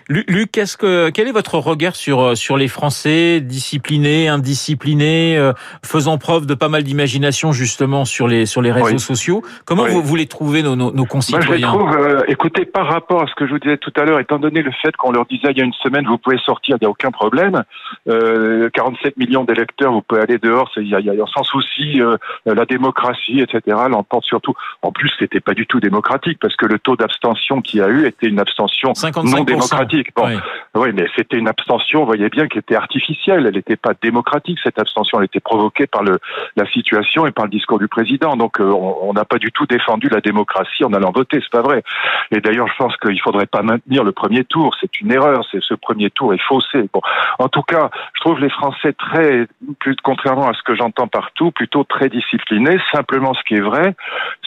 Luc, 0.09 0.49
qu'est-ce 0.51 0.75
que, 0.75 1.11
quel 1.11 1.27
est 1.27 1.31
votre 1.31 1.59
regard 1.59 1.95
sur, 1.95 2.19
euh, 2.19 2.35
sur 2.35 2.57
les 2.57 2.67
Français 2.67 3.41
disciplinés, 3.41 4.27
indisciplinés, 4.27 5.37
euh, 5.37 5.53
faisant 5.85 6.17
preuve 6.17 6.47
de 6.47 6.55
pas 6.55 6.67
mal 6.67 6.81
d'imagination 6.81 7.51
justement 7.51 8.05
sur 8.05 8.27
les, 8.27 8.47
sur 8.47 8.63
les 8.63 8.71
réseaux 8.71 8.97
sociaux? 8.97 9.43
Comment 9.65 9.85
vous, 9.85 10.01
vous 10.01 10.15
les 10.15 10.25
trouvez, 10.25 10.63
nos, 10.63 10.75
nos, 10.75 11.05
concitoyens 11.05 11.71
Moi, 11.73 11.91
je 11.91 11.97
les 11.97 12.07
trouve, 12.07 12.25
écoutez, 12.27 12.65
par 12.65 12.87
rapport 12.87 13.21
à 13.21 13.27
ce 13.27 13.35
que 13.35 13.45
je 13.45 13.51
vous 13.51 13.59
disais 13.59 13.77
tout 13.77 13.93
à 13.97 14.03
l'heure, 14.03 14.19
étant 14.19 14.39
donné 14.39 14.63
le 14.63 14.71
fait 14.81 14.97
qu'on 14.97 15.11
leur 15.11 15.27
disait 15.27 15.51
il 15.51 15.57
y 15.59 15.61
a 15.61 15.65
une 15.65 15.73
semaine, 15.73 16.07
vous 16.07 16.17
pouvez 16.17 16.39
sortir, 16.39 16.77
il 16.81 16.83
n'y 16.83 16.87
a 16.87 16.89
aucun 16.89 17.11
problème, 17.11 17.63
euh, 18.07 18.67
47 18.73 19.15
millions 19.17 19.43
d'électeurs, 19.43 19.91
vous 19.91 20.01
pouvez 20.01 20.21
aller 20.21 20.39
dehors, 20.39 20.71
il 20.77 20.87
y 20.87 20.95
a, 20.95 21.01
y 21.01 21.09
a, 21.09 21.25
sans 21.31 21.43
souci, 21.43 22.01
la 22.47 22.65
démocratie, 22.65 23.41
etc., 23.41 23.77
l'emporte 23.87 24.25
surtout. 24.25 24.55
En 24.81 24.91
plus, 24.91 25.11
c'était 25.19 25.39
pas 25.39 25.53
du 25.53 25.67
tout 25.67 25.79
démocratique, 25.79 26.39
parce 26.41 26.55
que 26.55 26.65
le 26.65 26.79
taux 26.79 26.95
d'abstention 26.95 27.61
qu'il 27.61 27.79
y 27.79 27.83
a 27.83 27.89
eu 27.89 28.07
était 28.07 28.27
une 28.27 28.39
abstention 28.39 28.93
non 29.23 29.43
démocratique. 29.43 29.98
Bon, 30.15 30.27
oui. 30.75 30.91
mais 30.93 31.07
c'était 31.15 31.37
une 31.37 31.47
abstention, 31.47 32.01
vous 32.01 32.05
voyez 32.05 32.29
bien, 32.29 32.47
qui 32.47 32.57
était 32.57 32.75
artificielle. 32.75 33.45
Elle 33.47 33.55
n'était 33.55 33.75
pas 33.75 33.93
démocratique, 34.01 34.59
cette 34.63 34.79
abstention. 34.79 35.19
Elle 35.19 35.25
était 35.25 35.39
provoquée 35.39 35.87
par 35.87 36.03
le, 36.03 36.19
la 36.55 36.65
situation 36.67 37.25
et 37.25 37.31
par 37.31 37.45
le 37.45 37.51
discours 37.51 37.79
du 37.79 37.87
président. 37.87 38.35
Donc, 38.35 38.59
euh, 38.59 38.63
on 38.63 39.13
n'a 39.13 39.25
pas 39.25 39.37
du 39.37 39.51
tout 39.51 39.65
défendu 39.65 40.09
la 40.09 40.21
démocratie 40.21 40.83
en 40.83 40.93
allant 40.93 41.11
voter, 41.11 41.39
c'est 41.41 41.51
pas 41.51 41.61
vrai. 41.61 41.83
Et 42.31 42.41
d'ailleurs, 42.41 42.67
je 42.67 42.75
pense 42.77 42.95
qu'il 42.97 43.19
faudrait 43.21 43.45
pas 43.45 43.61
maintenir 43.61 44.03
le 44.03 44.11
premier 44.11 44.43
tour. 44.43 44.75
C'est 44.79 44.99
une 45.01 45.11
erreur. 45.11 45.45
C'est 45.51 45.61
ce 45.61 45.73
premier 45.73 46.09
tour 46.09 46.33
est 46.33 46.41
faussé. 46.41 46.89
Bon, 46.93 47.01
en 47.39 47.49
tout 47.49 47.63
cas, 47.63 47.89
je 48.13 48.21
trouve 48.21 48.39
les 48.39 48.49
Français 48.49 48.93
très, 48.93 49.47
plus 49.79 49.95
contrairement 50.03 50.47
à 50.49 50.53
ce 50.53 50.63
que 50.63 50.75
j'entends 50.75 51.07
partout, 51.07 51.51
plutôt 51.51 51.83
très 51.83 52.09
disciplinés. 52.09 52.77
Simplement, 52.91 53.33
ce 53.33 53.43
qui 53.43 53.55
est 53.55 53.61
vrai, 53.61 53.95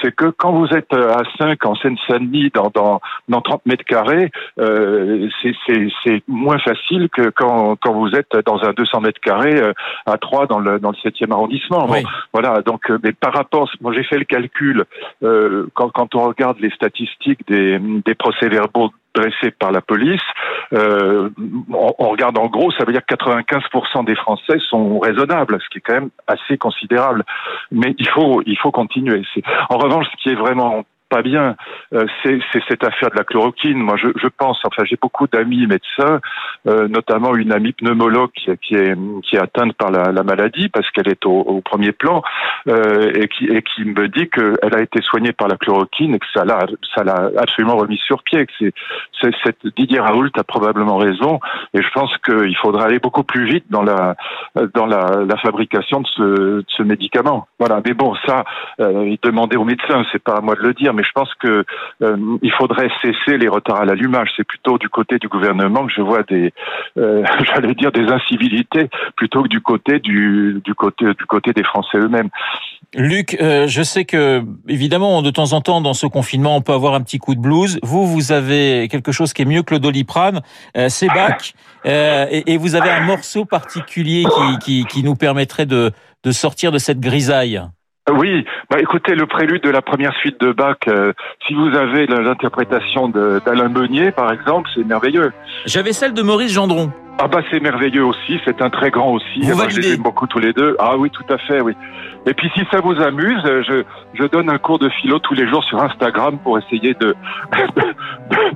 c'est 0.00 0.14
que 0.14 0.26
quand 0.26 0.52
vous 0.52 0.68
êtes 0.68 0.92
à 0.92 1.22
5 1.38 1.64
en 1.66 1.74
Seine-Saint-Denis, 1.74 2.50
dans, 2.54 2.70
dans, 2.74 3.00
dans 3.28 3.40
30 3.40 3.66
mètres 3.66 3.84
carrés, 3.84 4.30
euh, 4.58 5.28
c'est 5.66 6.22
moins 6.28 6.58
facile 6.58 7.08
que 7.10 7.30
quand, 7.30 7.76
quand 7.76 7.92
vous 7.92 8.10
êtes 8.14 8.36
dans 8.46 8.62
un 8.64 8.72
200 8.72 9.00
mètres 9.00 9.20
carrés 9.20 9.60
euh, 9.60 9.72
à 10.06 10.18
3 10.18 10.46
dans 10.46 10.58
le, 10.58 10.78
dans 10.78 10.90
le 10.90 11.10
7e 11.10 11.32
arrondissement. 11.32 11.88
voilà, 12.32 12.62
donc, 12.62 12.90
euh, 12.90 12.98
mais 13.02 13.12
par 13.12 13.32
rapport, 13.32 13.70
moi 13.80 13.92
j'ai 13.92 14.04
fait 14.04 14.18
le 14.18 14.24
calcul, 14.24 14.84
euh, 15.22 15.66
quand, 15.74 15.90
quand 15.90 16.14
on 16.14 16.24
regarde 16.28 16.58
les 16.60 16.70
statistiques 16.70 17.46
des, 17.48 17.78
des 17.78 18.14
procès-verbaux 18.14 18.90
dressés 19.14 19.50
par 19.50 19.72
la 19.72 19.82
police, 19.82 20.22
euh, 20.72 21.28
on, 21.72 21.94
on, 21.98 22.08
regarde 22.08 22.38
en 22.38 22.46
gros, 22.46 22.70
ça 22.72 22.84
veut 22.84 22.92
dire 22.92 23.04
que 23.04 23.14
95% 23.14 24.04
des 24.06 24.14
Français 24.14 24.58
sont 24.70 24.98
raisonnables, 24.98 25.58
ce 25.62 25.68
qui 25.68 25.78
est 25.78 25.82
quand 25.82 25.94
même 25.94 26.10
assez 26.26 26.56
considérable. 26.56 27.24
Mais 27.70 27.94
il 27.98 28.08
faut, 28.08 28.42
il 28.46 28.56
faut 28.56 28.70
continuer. 28.70 29.22
En 29.68 29.76
revanche, 29.76 30.06
ce 30.12 30.22
qui 30.22 30.30
est 30.30 30.34
vraiment 30.34 30.84
pas 31.12 31.20
bien, 31.20 31.56
euh, 31.92 32.06
c'est 32.22 32.40
cette 32.68 32.84
affaire 32.84 33.10
de 33.10 33.16
la 33.16 33.24
chloroquine. 33.24 33.76
Moi, 33.76 33.96
je, 33.98 34.28
pense, 34.28 34.58
enfin, 34.64 34.82
j'ai 34.86 34.96
beaucoup 34.96 35.26
d'amis 35.26 35.66
médecins, 35.66 36.20
euh, 36.66 36.88
notamment 36.88 37.34
une 37.34 37.52
amie 37.52 37.72
pneumologue 37.72 38.30
qui, 38.32 38.50
est, 38.50 38.96
qui 39.22 39.36
est 39.36 39.38
atteinte 39.38 39.74
par 39.74 39.90
la, 39.90 40.10
la 40.10 40.22
maladie 40.22 40.70
parce 40.70 40.90
qu'elle 40.90 41.08
est 41.08 41.26
au, 41.26 41.60
premier 41.60 41.92
plan 41.92 42.22
euh, 42.68 43.12
et, 43.14 43.28
qui, 43.28 43.44
et 43.44 43.60
qui 43.60 43.84
me 43.84 44.08
dit 44.08 44.28
qu'elle 44.30 44.74
a 44.74 44.80
été 44.80 45.02
soignée 45.02 45.32
par 45.32 45.48
la 45.48 45.56
chloroquine 45.56 46.14
et 46.14 46.18
que 46.18 46.26
ça 46.34 46.44
l'a 46.44 47.30
absolument 47.36 47.76
remis 47.76 47.98
sur 47.98 48.22
pied. 48.22 48.46
Que 48.46 48.70
c'est, 49.20 49.34
cette 49.44 49.66
Didier 49.76 50.00
Raoult 50.00 50.30
a 50.36 50.44
probablement 50.44 50.96
raison 50.96 51.40
et 51.74 51.82
je 51.82 51.88
pense 51.92 52.10
qu'il 52.24 52.56
faudra 52.56 52.86
aller 52.86 53.00
beaucoup 53.00 53.22
plus 53.22 53.44
vite 53.44 53.66
dans 53.68 53.82
la 53.82 54.16
dans 54.74 54.86
la, 54.86 55.36
fabrication 55.42 56.00
de 56.00 56.64
ce, 56.68 56.82
médicament. 56.82 57.46
Voilà. 57.58 57.80
Mais 57.84 57.94
bon, 57.94 58.14
ça, 58.26 58.44
euh, 58.80 59.16
demander 59.22 59.56
aux 59.56 59.64
médecins, 59.64 60.04
c'est 60.12 60.22
pas 60.22 60.36
à 60.36 60.40
moi 60.40 60.54
de 60.54 60.60
le 60.60 60.74
dire, 60.74 60.94
mais 60.94 61.01
je 61.02 61.12
pense 61.14 61.32
que 61.40 61.64
euh, 62.02 62.16
il 62.42 62.52
faudrait 62.52 62.88
cesser 63.02 63.38
les 63.38 63.48
retards 63.48 63.80
à 63.80 63.84
l'allumage. 63.84 64.30
C'est 64.36 64.46
plutôt 64.46 64.78
du 64.78 64.88
côté 64.88 65.18
du 65.18 65.28
gouvernement 65.28 65.86
que 65.86 65.92
je 65.94 66.02
vois 66.02 66.22
des, 66.22 66.52
euh, 66.98 67.24
j'allais 67.44 67.74
dire 67.74 67.92
des 67.92 68.06
incivilités, 68.06 68.88
plutôt 69.16 69.42
que 69.42 69.48
du 69.48 69.60
côté 69.60 69.98
du, 69.98 70.60
du 70.64 70.74
côté 70.74 71.06
du 71.06 71.26
côté 71.26 71.52
des 71.52 71.64
Français 71.64 71.98
eux-mêmes. 71.98 72.28
Luc, 72.94 73.36
euh, 73.40 73.66
je 73.68 73.82
sais 73.82 74.04
que 74.04 74.42
évidemment 74.68 75.22
de 75.22 75.30
temps 75.30 75.52
en 75.52 75.60
temps 75.60 75.80
dans 75.80 75.94
ce 75.94 76.06
confinement 76.06 76.56
on 76.56 76.60
peut 76.60 76.72
avoir 76.72 76.94
un 76.94 77.00
petit 77.00 77.18
coup 77.18 77.34
de 77.34 77.40
blues. 77.40 77.78
Vous, 77.82 78.06
vous 78.06 78.32
avez 78.32 78.88
quelque 78.90 79.12
chose 79.12 79.32
qui 79.32 79.42
est 79.42 79.46
mieux 79.46 79.62
que 79.62 79.74
le 79.74 79.80
doliprane, 79.80 80.40
c'est 80.88 81.08
bac, 81.14 81.54
et, 81.84 82.52
et, 82.52 82.56
vous 82.58 82.74
avez 82.74 82.90
un 82.90 83.00
morceau 83.00 83.44
particulier 83.44 84.24
qui, 84.24 84.58
qui, 84.58 84.84
qui 84.84 85.02
nous 85.02 85.14
permettrait 85.14 85.66
de, 85.66 85.90
de 86.22 86.32
sortir 86.32 86.70
de 86.70 86.78
cette 86.78 87.00
grisaille. 87.00 87.60
Oui, 88.10 88.44
bah 88.68 88.78
écoutez, 88.80 89.14
le 89.14 89.26
prélude 89.26 89.62
de 89.62 89.70
la 89.70 89.80
première 89.80 90.12
suite 90.16 90.40
de 90.40 90.50
Bach, 90.50 90.76
euh, 90.88 91.12
si 91.46 91.54
vous 91.54 91.68
avez 91.76 92.06
l'interprétation 92.06 93.08
d'Alain 93.08 93.68
Meunier, 93.68 94.10
par 94.10 94.32
exemple, 94.32 94.68
c'est 94.74 94.84
merveilleux. 94.84 95.32
J'avais 95.66 95.92
celle 95.92 96.12
de 96.12 96.22
Maurice 96.22 96.52
Gendron. 96.52 96.90
Ah 97.18 97.28
bah 97.28 97.42
c'est 97.50 97.60
merveilleux 97.60 98.04
aussi, 98.04 98.40
c'est 98.44 98.60
un 98.60 98.70
très 98.70 98.90
grand 98.90 99.12
aussi. 99.12 99.42
Vous 99.42 99.70
je 99.70 99.80
les 99.80 99.94
aime 99.94 100.02
beaucoup 100.02 100.26
tous 100.26 100.40
les 100.40 100.52
deux. 100.52 100.74
Ah 100.80 100.96
oui, 100.96 101.10
tout 101.10 101.32
à 101.32 101.38
fait, 101.38 101.60
oui. 101.60 101.74
Et 102.26 102.34
puis 102.34 102.50
si 102.54 102.60
ça 102.70 102.80
vous 102.80 103.00
amuse, 103.00 103.42
je, 103.44 103.82
je 104.14 104.24
donne 104.24 104.48
un 104.48 104.58
cours 104.58 104.78
de 104.78 104.88
philo 104.88 105.18
tous 105.18 105.34
les 105.34 105.48
jours 105.48 105.64
sur 105.64 105.82
Instagram 105.82 106.38
pour 106.42 106.58
essayer 106.58 106.94
de, 106.94 107.16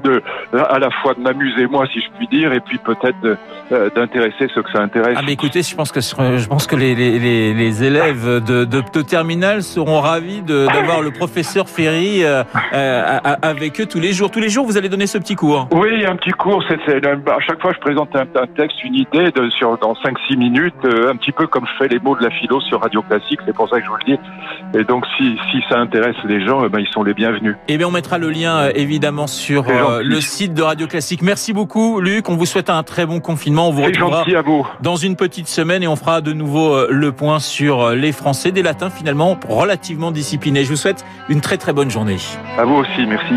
de, 0.04 0.23
de, 0.52 0.58
à 0.58 0.78
la 0.78 0.90
fois 1.02 1.14
de 1.14 1.20
m'amuser 1.20 1.66
moi, 1.66 1.87
si 1.92 2.00
je 2.00 2.06
puis 2.16 2.28
dire, 2.28 2.52
et 2.52 2.61
puis 2.61 2.78
peut-être 2.78 3.38
euh, 3.73 3.90
d'intéresser 3.96 4.49
ceux 4.54 4.62
que 4.62 4.70
ça 4.70 4.80
intéresse. 4.82 5.16
Ah 5.18 5.23
mais 5.25 5.32
écoutez, 5.32 5.62
je 5.62 5.75
pense 5.75 5.90
que 5.90 6.00
je 6.00 6.46
pense 6.49 6.68
que 6.68 6.76
les, 6.76 6.94
les, 6.94 7.18
les, 7.52 7.85
élèves 7.85 8.44
de, 8.44 8.64
de, 8.64 8.82
de 8.92 9.02
terminale 9.02 9.62
seront 9.62 10.00
ravis 10.00 10.42
d'avoir 10.42 11.02
le 11.02 11.11
professeur 11.11 11.68
Ferry 11.68 12.25
euh, 12.25 12.44
euh, 12.73 13.18
avec 13.42 13.80
eux 13.80 13.87
tous 13.87 13.99
les 13.99 14.12
jours. 14.12 14.30
Tous 14.30 14.40
les 14.40 14.49
jours, 14.49 14.64
vous 14.66 14.78
allez 14.78 14.88
donner 14.88 15.08
ce 15.08 15.18
petit 15.18 15.35
cours. 15.35 15.66
Oui, 15.73 16.06
un 16.06 16.14
petit 16.14 16.30
cours. 16.30 16.62
C'est 16.68 17.04
à 17.04 17.40
chaque 17.40 17.61
fois, 17.61 17.73
je 17.73 17.80
présente 17.80 18.14
un, 18.14 18.26
un 18.40 18.46
texte, 18.46 18.85
une 18.85 18.94
idée 18.94 19.32
de, 19.32 19.50
sur 19.50 19.76
dans 19.78 19.94
5-6 19.94 20.37
minutes, 20.37 20.75
un 20.85 21.16
petit 21.16 21.32
peu 21.32 21.49
comme 21.49 21.66
je 21.66 21.85
fais 21.85 21.88
les 21.88 21.99
mots 21.99 22.16
de 22.16 22.23
la 22.23 22.30
philo 22.30 22.61
sur 22.61 22.80
Radio 22.80 23.02
Classique. 23.02 23.40
C'est 23.44 23.55
pour 23.56 23.68
ça 23.68 23.78
que 23.78 23.84
je 23.84 23.90
vous 23.90 23.96
le 23.96 24.16
dis. 24.16 24.78
Et 24.78 24.84
donc, 24.84 25.04
si, 25.16 25.36
si 25.50 25.62
ça 25.68 25.78
intéresse 25.78 26.16
les 26.25 26.44
gens, 26.44 26.64
eh 26.64 26.68
ben, 26.68 26.80
ils 26.80 26.88
sont 26.88 27.02
les 27.02 27.14
bienvenus. 27.14 27.56
Eh 27.68 27.78
bien, 27.78 27.88
on 27.88 27.90
mettra 27.90 28.18
le 28.18 28.30
lien 28.30 28.56
euh, 28.56 28.72
évidemment 28.75 29.26
sur 29.26 29.68
euh, 29.68 30.02
le 30.04 30.20
site 30.20 30.54
de 30.54 30.62
Radio 30.62 30.86
Classique. 30.86 31.22
Merci 31.22 31.52
beaucoup, 31.52 32.00
Luc. 32.00 32.28
On 32.28 32.36
vous 32.36 32.46
souhaite 32.46 32.70
un 32.70 32.82
très 32.82 33.06
bon 33.06 33.20
confinement. 33.20 33.68
On 33.68 33.72
vous 33.72 33.82
retrouvera 33.82 34.22
à 34.22 34.42
vous. 34.42 34.66
dans 34.82 34.96
une 34.96 35.16
petite 35.16 35.48
semaine 35.48 35.82
et 35.82 35.88
on 35.88 35.96
fera 35.96 36.20
de 36.20 36.32
nouveau 36.32 36.75
euh, 36.75 36.88
le 36.90 37.12
point 37.12 37.38
sur 37.38 37.90
les 37.90 38.12
Français, 38.12 38.52
des 38.52 38.62
Latins 38.62 38.90
finalement 38.90 39.38
relativement 39.48 40.10
disciplinés. 40.12 40.64
Je 40.64 40.70
vous 40.70 40.76
souhaite 40.76 41.04
une 41.28 41.40
très 41.40 41.56
très 41.56 41.72
bonne 41.72 41.90
journée. 41.90 42.16
À 42.58 42.64
vous 42.64 42.76
aussi, 42.76 43.06
merci. 43.06 43.34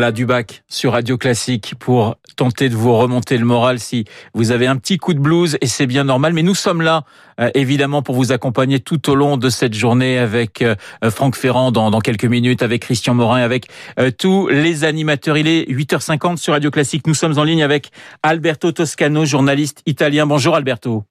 Voilà 0.00 0.12
du 0.12 0.24
bac 0.24 0.62
sur 0.66 0.92
Radio 0.92 1.18
Classique 1.18 1.74
pour 1.78 2.16
tenter 2.34 2.70
de 2.70 2.74
vous 2.74 2.96
remonter 2.96 3.36
le 3.36 3.44
moral 3.44 3.78
si 3.78 4.06
vous 4.32 4.50
avez 4.50 4.66
un 4.66 4.76
petit 4.76 4.96
coup 4.96 5.12
de 5.12 5.18
blues 5.18 5.58
et 5.60 5.66
c'est 5.66 5.86
bien 5.86 6.04
normal. 6.04 6.32
Mais 6.32 6.42
nous 6.42 6.54
sommes 6.54 6.80
là 6.80 7.02
euh, 7.38 7.50
évidemment 7.52 8.00
pour 8.00 8.14
vous 8.14 8.32
accompagner 8.32 8.80
tout 8.80 9.10
au 9.10 9.14
long 9.14 9.36
de 9.36 9.50
cette 9.50 9.74
journée 9.74 10.16
avec 10.16 10.62
euh, 10.62 10.74
Franck 11.10 11.36
Ferrand 11.36 11.70
dans, 11.70 11.90
dans, 11.90 12.00
quelques 12.00 12.24
minutes, 12.24 12.62
avec 12.62 12.80
Christian 12.80 13.12
Morin, 13.12 13.42
avec 13.42 13.66
euh, 13.98 14.10
tous 14.10 14.48
les 14.48 14.84
animateurs. 14.84 15.36
Il 15.36 15.46
est 15.46 15.70
8h50 15.70 16.38
sur 16.38 16.54
Radio 16.54 16.70
Classique. 16.70 17.06
Nous 17.06 17.12
sommes 17.12 17.38
en 17.38 17.44
ligne 17.44 17.62
avec 17.62 17.90
Alberto 18.22 18.72
Toscano, 18.72 19.26
journaliste 19.26 19.82
italien. 19.84 20.24
Bonjour 20.24 20.56
Alberto. 20.56 21.04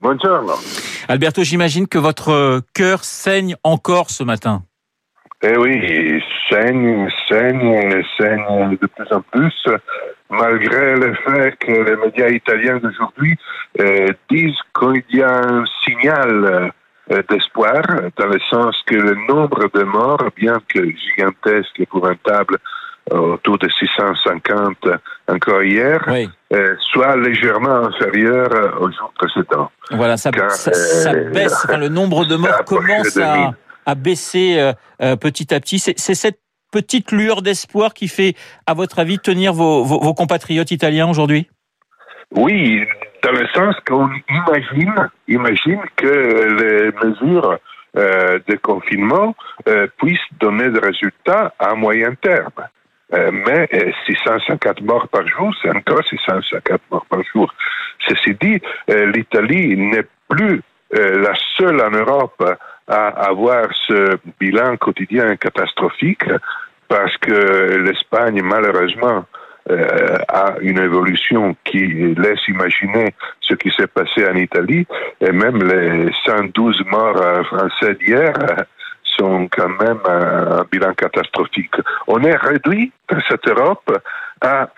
Bonjour. 0.00 0.58
Alberto, 1.08 1.44
j'imagine 1.44 1.86
que 1.86 1.98
votre 1.98 2.62
cœur 2.72 3.04
saigne 3.04 3.56
encore 3.64 4.08
ce 4.08 4.24
matin. 4.24 4.62
Eh 5.42 5.58
oui, 5.58 6.20
saigne, 6.50 7.08
saigne, 7.28 8.02
saigne 8.18 8.76
de 8.80 8.86
plus 8.86 9.12
en 9.12 9.20
plus, 9.22 9.66
malgré 10.30 10.96
le 10.96 11.14
fait 11.14 11.56
que 11.58 11.72
les 11.72 11.96
médias 11.96 12.28
italiens 12.28 12.78
d'aujourd'hui 12.78 13.36
euh, 13.80 14.08
disent 14.30 14.58
qu'il 14.78 15.18
y 15.18 15.22
a 15.22 15.38
un 15.38 15.64
signal 15.84 16.72
euh, 17.10 17.22
d'espoir, 17.28 17.82
dans 18.16 18.26
le 18.26 18.40
sens 18.50 18.76
que 18.86 18.94
le 18.94 19.14
nombre 19.28 19.68
de 19.74 19.82
morts, 19.82 20.24
bien 20.36 20.58
que 20.68 20.84
gigantesque, 20.90 21.80
épouvantable, 21.80 22.58
autour 23.10 23.58
de 23.58 23.68
650 23.68 24.86
encore 25.26 25.62
hier, 25.64 26.04
euh, 26.52 26.76
soit 26.92 27.16
légèrement 27.16 27.86
inférieur 27.86 28.80
au 28.80 28.90
jour 28.90 29.12
précédent. 29.18 29.70
Voilà, 29.90 30.16
ça, 30.16 30.30
ça, 30.50 30.72
ça 30.72 31.14
baisse, 31.14 31.64
enfin, 31.64 31.78
le 31.78 31.88
nombre 31.88 32.24
de 32.24 32.36
morts 32.36 32.64
commence 32.64 33.16
à 33.16 33.52
à 33.90 33.94
baisser 33.94 34.58
euh, 34.58 34.72
euh, 35.02 35.16
petit 35.16 35.52
à 35.52 35.60
petit. 35.60 35.78
C'est 35.78 35.96
cette 35.96 36.38
petite 36.72 37.10
lueur 37.10 37.42
d'espoir 37.42 37.92
qui 37.92 38.08
fait, 38.08 38.34
à 38.66 38.74
votre 38.74 39.00
avis, 39.00 39.18
tenir 39.18 39.52
vos, 39.52 40.14
compatriotes 40.14 40.70
italiens 40.70 41.08
aujourd'hui? 41.08 41.48
Oui, 42.30 42.86
dans 43.24 43.32
le 43.32 43.46
sens 43.48 43.74
qu'on 43.84 44.08
imagine, 44.28 45.10
imagine 45.26 45.80
que 45.96 46.06
les 46.06 47.08
mesures 47.08 47.58
euh, 47.96 48.38
de 48.46 48.54
confinement 48.54 49.34
puissent 49.98 50.30
donner 50.38 50.70
des 50.70 50.78
résultats 50.78 51.52
à 51.58 51.74
moyen 51.74 52.14
terme. 52.14 52.62
mais 53.12 53.68
650 54.06 54.82
morts 54.82 55.08
par 55.08 55.26
jour, 55.26 55.52
c'est 55.60 55.70
encore 55.70 56.04
650 56.08 56.80
morts 56.92 57.06
par 57.06 57.22
jour. 57.34 57.52
Ceci 58.08 58.36
dit, 58.40 58.60
l'Italie 58.88 59.76
n'est 59.76 60.06
plus 60.28 60.62
la 60.92 61.34
seule 61.56 61.80
en 61.80 61.90
Europe 61.90 62.44
à 62.90 63.08
avoir 63.28 63.68
ce 63.86 64.18
bilan 64.40 64.76
quotidien 64.76 65.36
catastrophique 65.36 66.24
parce 66.88 67.16
que 67.18 67.76
l'Espagne, 67.76 68.42
malheureusement, 68.42 69.24
euh, 69.70 70.16
a 70.28 70.54
une 70.60 70.78
évolution 70.78 71.54
qui 71.62 72.14
laisse 72.14 72.48
imaginer 72.48 73.14
ce 73.40 73.54
qui 73.54 73.70
s'est 73.70 73.86
passé 73.86 74.26
en 74.26 74.34
Italie. 74.34 74.86
Et 75.20 75.30
même 75.30 75.62
les 75.62 76.10
112 76.26 76.82
morts 76.90 77.46
français 77.46 77.94
d'hier 77.94 78.32
sont 79.04 79.48
quand 79.48 79.68
même 79.68 80.00
un, 80.04 80.64
bilan 80.70 80.94
catastrophique. 80.94 81.74
On 82.08 82.20
est 82.22 82.36
réduit 82.36 82.92
dans 83.08 83.20
cette 83.28 83.46
Europe 83.46 83.98
à 84.40 84.70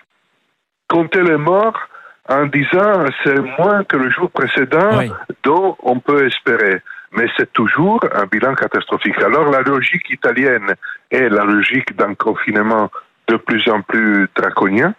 compter 0.87 1.23
les 1.23 1.37
morts 1.37 1.79
en 2.29 2.45
disant 2.45 3.05
c'est 3.23 3.39
moins 3.57 3.83
que 3.85 3.97
le 3.97 4.11
jour 4.11 4.29
précédent 4.29 5.01
dont 5.43 5.75
on 5.81 5.99
peut 5.99 6.27
espérer 6.27 6.81
mais 7.15 7.27
c'est 7.37 7.51
toujours 7.53 7.99
un 8.13 8.25
bilan 8.25 8.55
catastrophique. 8.55 9.21
Alors 9.21 9.49
la 9.49 9.61
logique 9.61 10.09
italienne 10.09 10.75
est 11.11 11.29
la 11.29 11.43
logique 11.43 11.95
d'un 11.95 12.15
confinement 12.15 12.89
de 13.27 13.37
plus 13.37 13.67
en 13.69 13.81
plus 13.81 14.27
draconien. 14.35 14.93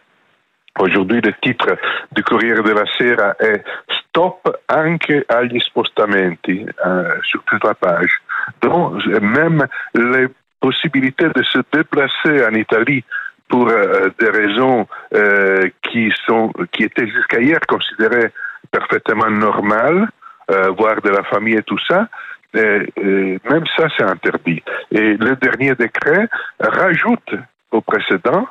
Aujourd'hui, 0.79 1.21
le 1.21 1.33
titre 1.41 1.77
du 2.13 2.25
Corriere 2.25 2.63
della 2.63 2.85
Sera 2.99 3.35
est 3.39 3.63
Stop 4.09 4.49
anche 4.69 5.25
agli 5.29 5.61
spostamenti 5.61 6.67
euh, 6.85 7.11
sur 7.23 7.43
toute 7.45 7.63
la 7.63 7.75
page. 7.75 8.21
Donc, 8.61 9.05
même 9.07 9.67
les 9.95 10.27
possibilités 10.59 11.29
de 11.29 11.43
se 11.45 11.59
déplacer 11.73 12.45
en 12.45 12.55
Italie 12.55 13.05
pour 13.49 13.69
euh, 13.69 14.09
des 14.19 14.31
raisons 14.31 14.89
euh, 15.15 15.69
qui 15.83 16.13
sont 16.27 16.53
qui 16.73 16.85
étaient 16.85 17.07
jusqu'à 17.07 17.41
hier 17.41 17.61
considérées 17.69 18.33
parfaitement 18.73 19.31
normales 19.31 20.09
euh, 20.51 20.71
voir 20.71 21.01
de 21.03 21.11
la 21.11 21.23
famille 21.25 21.57
et 21.57 21.63
tout 21.63 21.79
ça, 21.89 22.09
même 22.55 23.65
ça, 23.77 23.89
c'est 23.97 24.05
interdit. 24.05 24.63
Et 24.93 25.17
le 25.17 25.35
dernier 25.35 25.75
décret 25.75 26.29
rajoute 26.61 27.35
au 27.73 27.81
précédent 27.81 28.47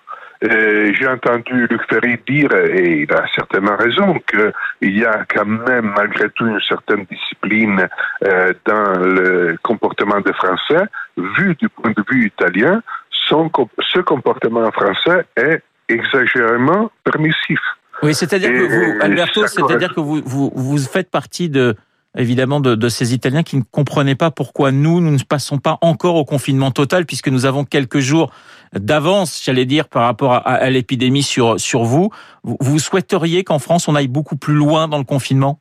j'ai 0.49 1.07
entendu 1.07 1.67
Luc 1.67 1.81
Ferry 1.89 2.19
dire, 2.27 2.53
et 2.53 3.03
il 3.03 3.13
a 3.13 3.25
certainement 3.33 3.77
raison, 3.77 4.19
qu'il 4.27 4.97
y 4.97 5.05
a 5.05 5.25
quand 5.25 5.45
même 5.45 5.93
malgré 5.95 6.29
tout 6.31 6.45
une 6.45 6.59
certaine 6.61 7.05
discipline 7.05 7.87
euh, 8.25 8.53
dans 8.65 8.99
le 8.99 9.57
comportement 9.63 10.19
des 10.21 10.33
Français. 10.33 10.85
Vu 11.17 11.55
du 11.55 11.69
point 11.69 11.91
de 11.91 12.03
vue 12.09 12.27
italien, 12.27 12.81
son, 13.09 13.49
ce 13.79 13.99
comportement 13.99 14.69
français 14.71 15.25
est 15.37 15.61
exagérément 15.87 16.91
permissif. 17.03 17.59
Oui, 18.01 18.13
c'est-à-dire 18.13 18.49
que 18.49 18.63
vous, 18.63 19.01
Alberto, 19.01 19.47
c'est-à-dire 19.47 19.93
que 19.93 19.99
vous, 19.99 20.21
vous, 20.25 20.51
vous 20.55 20.77
faites 20.79 21.09
partie 21.11 21.49
de, 21.49 21.75
évidemment 22.17 22.59
de, 22.59 22.75
de, 22.75 22.89
ces 22.89 23.13
Italiens 23.13 23.43
qui 23.43 23.57
ne 23.57 23.63
comprenaient 23.63 24.15
pas 24.15 24.31
pourquoi 24.31 24.71
nous, 24.71 24.99
nous 24.99 25.11
ne 25.11 25.23
passons 25.27 25.57
pas 25.57 25.77
encore 25.81 26.15
au 26.15 26.25
confinement 26.25 26.71
total 26.71 27.05
puisque 27.05 27.27
nous 27.27 27.45
avons 27.45 27.65
quelques 27.65 27.99
jours 27.99 28.31
d'avance, 28.73 29.41
j'allais 29.43 29.65
dire, 29.65 29.87
par 29.87 30.03
rapport 30.03 30.33
à, 30.33 30.69
l'épidémie 30.69 31.23
sur, 31.23 31.59
sur 31.59 31.83
vous. 31.83 32.09
vous. 32.43 32.79
souhaiteriez 32.79 33.43
qu'en 33.43 33.59
France, 33.59 33.87
on 33.87 33.95
aille 33.95 34.07
beaucoup 34.07 34.35
plus 34.35 34.55
loin 34.55 34.87
dans 34.87 34.97
le 34.97 35.03
confinement? 35.03 35.59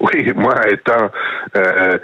Oui, 0.00 0.32
moi 0.34 0.54
étant 0.70 1.10
euh, 1.56 1.98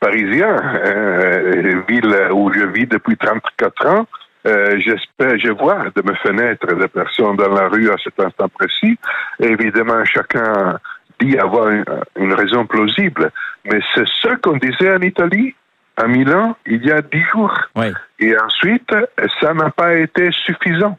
parisien, 0.00 0.56
euh, 0.84 1.82
ville 1.88 2.14
où 2.32 2.52
je 2.52 2.66
vis 2.66 2.86
depuis 2.86 3.16
34 3.16 3.86
ans, 3.86 4.06
euh, 4.46 4.78
j'espère, 4.78 5.38
je 5.38 5.50
vois 5.50 5.86
de 5.94 6.02
mes 6.02 6.16
fenêtres 6.16 6.74
des 6.74 6.88
personnes 6.88 7.36
dans 7.36 7.52
la 7.52 7.68
rue 7.68 7.90
à 7.90 7.96
cet 8.02 8.18
instant 8.20 8.48
précis. 8.48 8.98
évidemment, 9.40 10.04
chacun 10.04 10.78
dit 11.20 11.38
avoir 11.38 11.70
une, 12.16 12.34
raison 12.34 12.66
plausible, 12.66 13.30
mais 13.64 13.80
c'est 13.94 14.06
ce 14.06 14.34
qu'on 14.36 14.56
disait 14.56 14.92
en 14.92 15.00
Italie, 15.00 15.54
à 15.96 16.06
Milan, 16.06 16.56
il 16.66 16.84
y 16.84 16.90
a 16.90 17.00
dix 17.00 17.22
jours. 17.32 17.56
Et 18.18 18.36
ensuite, 18.36 18.92
ça 19.40 19.54
n'a 19.54 19.70
pas 19.70 19.94
été 19.94 20.30
suffisant. 20.32 20.98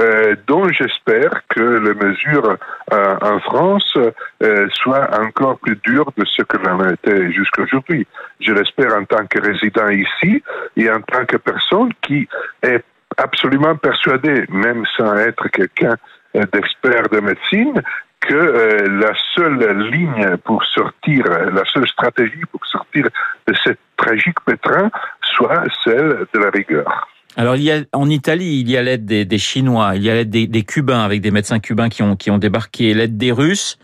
Euh, 0.00 0.36
donc 0.46 0.72
j'espère 0.72 1.42
que 1.48 1.60
les 1.60 1.94
mesures 1.94 2.56
euh, 2.92 3.16
en 3.20 3.40
France 3.40 3.96
euh, 4.42 4.68
soient 4.74 5.08
encore 5.20 5.58
plus 5.58 5.76
dures 5.84 6.12
de 6.16 6.24
ce 6.24 6.42
que 6.42 6.56
l'on 6.56 6.80
a 6.80 6.92
été 6.92 7.32
jusqu'à 7.32 7.62
aujourd'hui. 7.62 8.06
Je 8.40 8.52
l'espère 8.52 8.94
en 8.94 9.04
tant 9.04 9.26
que 9.26 9.40
résident 9.40 9.88
ici 9.88 10.42
et 10.78 10.90
en 10.90 11.00
tant 11.02 11.26
que 11.26 11.36
personne 11.36 11.92
qui 12.00 12.26
est 12.62 12.82
absolument 13.16 13.76
persuadée, 13.76 14.44
même 14.48 14.84
sans 14.96 15.14
être 15.16 15.48
quelqu'un 15.48 15.96
d'expert 16.34 17.08
de 17.10 17.20
médecine, 17.20 17.82
que 18.20 18.34
euh, 18.34 19.00
la 19.00 19.12
seule 19.34 19.90
ligne 19.90 20.36
pour 20.44 20.64
sortir, 20.64 21.24
la 21.28 21.64
seule 21.72 21.86
stratégie 21.88 22.42
pour 22.50 22.64
sortir 22.66 23.08
de 23.46 23.54
cette 23.64 23.78
tragique 23.96 24.40
pétrin 24.44 24.90
soit 25.22 25.64
celle 25.84 26.26
de 26.32 26.38
la 26.38 26.50
rigueur. 26.50 27.08
Alors, 27.36 27.54
en 27.92 28.10
Italie, 28.10 28.60
il 28.60 28.70
y 28.70 28.76
a 28.76 28.82
l'aide 28.82 29.06
des, 29.06 29.38
Chinois, 29.38 29.92
il 29.94 30.02
y 30.02 30.10
a 30.10 30.14
l'aide 30.14 30.30
des, 30.30 30.62
Cubains, 30.64 31.04
avec 31.04 31.20
des 31.20 31.30
médecins 31.30 31.60
cubains 31.60 31.88
qui 31.88 32.02
ont, 32.02 32.16
qui 32.16 32.30
ont 32.30 32.38
débarqué, 32.38 32.94
l'aide 32.94 33.16
des 33.16 33.30
Russes. 33.30 33.78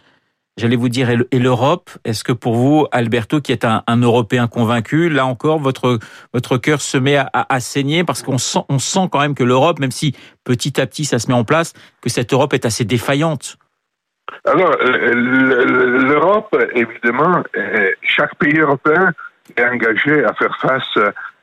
J'allais 0.56 0.76
vous 0.76 0.88
dire, 0.88 1.10
et 1.10 1.38
l'Europe, 1.40 1.90
est-ce 2.04 2.22
que 2.22 2.32
pour 2.32 2.54
vous, 2.54 2.86
Alberto, 2.92 3.40
qui 3.40 3.50
est 3.50 3.64
un, 3.64 3.82
Européen 3.88 4.46
convaincu, 4.46 5.08
là 5.08 5.26
encore, 5.26 5.58
votre, 5.58 5.98
votre 6.32 6.58
cœur 6.58 6.80
se 6.80 6.96
met 6.96 7.16
à, 7.16 7.28
à 7.32 7.58
saigner 7.58 8.04
parce 8.04 8.22
qu'on 8.22 8.38
sent, 8.38 8.60
on 8.68 8.78
sent 8.78 9.08
quand 9.10 9.18
même 9.18 9.34
que 9.34 9.42
l'Europe, 9.42 9.80
même 9.80 9.90
si 9.90 10.14
petit 10.44 10.80
à 10.80 10.86
petit 10.86 11.04
ça 11.04 11.18
se 11.18 11.26
met 11.26 11.34
en 11.34 11.42
place, 11.42 11.72
que 12.00 12.08
cette 12.08 12.32
Europe 12.32 12.52
est 12.52 12.66
assez 12.66 12.84
défaillante? 12.84 13.58
Alors, 14.44 14.76
l'Europe, 14.80 16.56
évidemment, 16.74 17.42
chaque 18.02 18.36
pays 18.36 18.58
européen 18.58 19.12
est 19.56 19.64
engagé 19.64 20.24
à 20.24 20.32
faire 20.34 20.56
face 20.60 20.98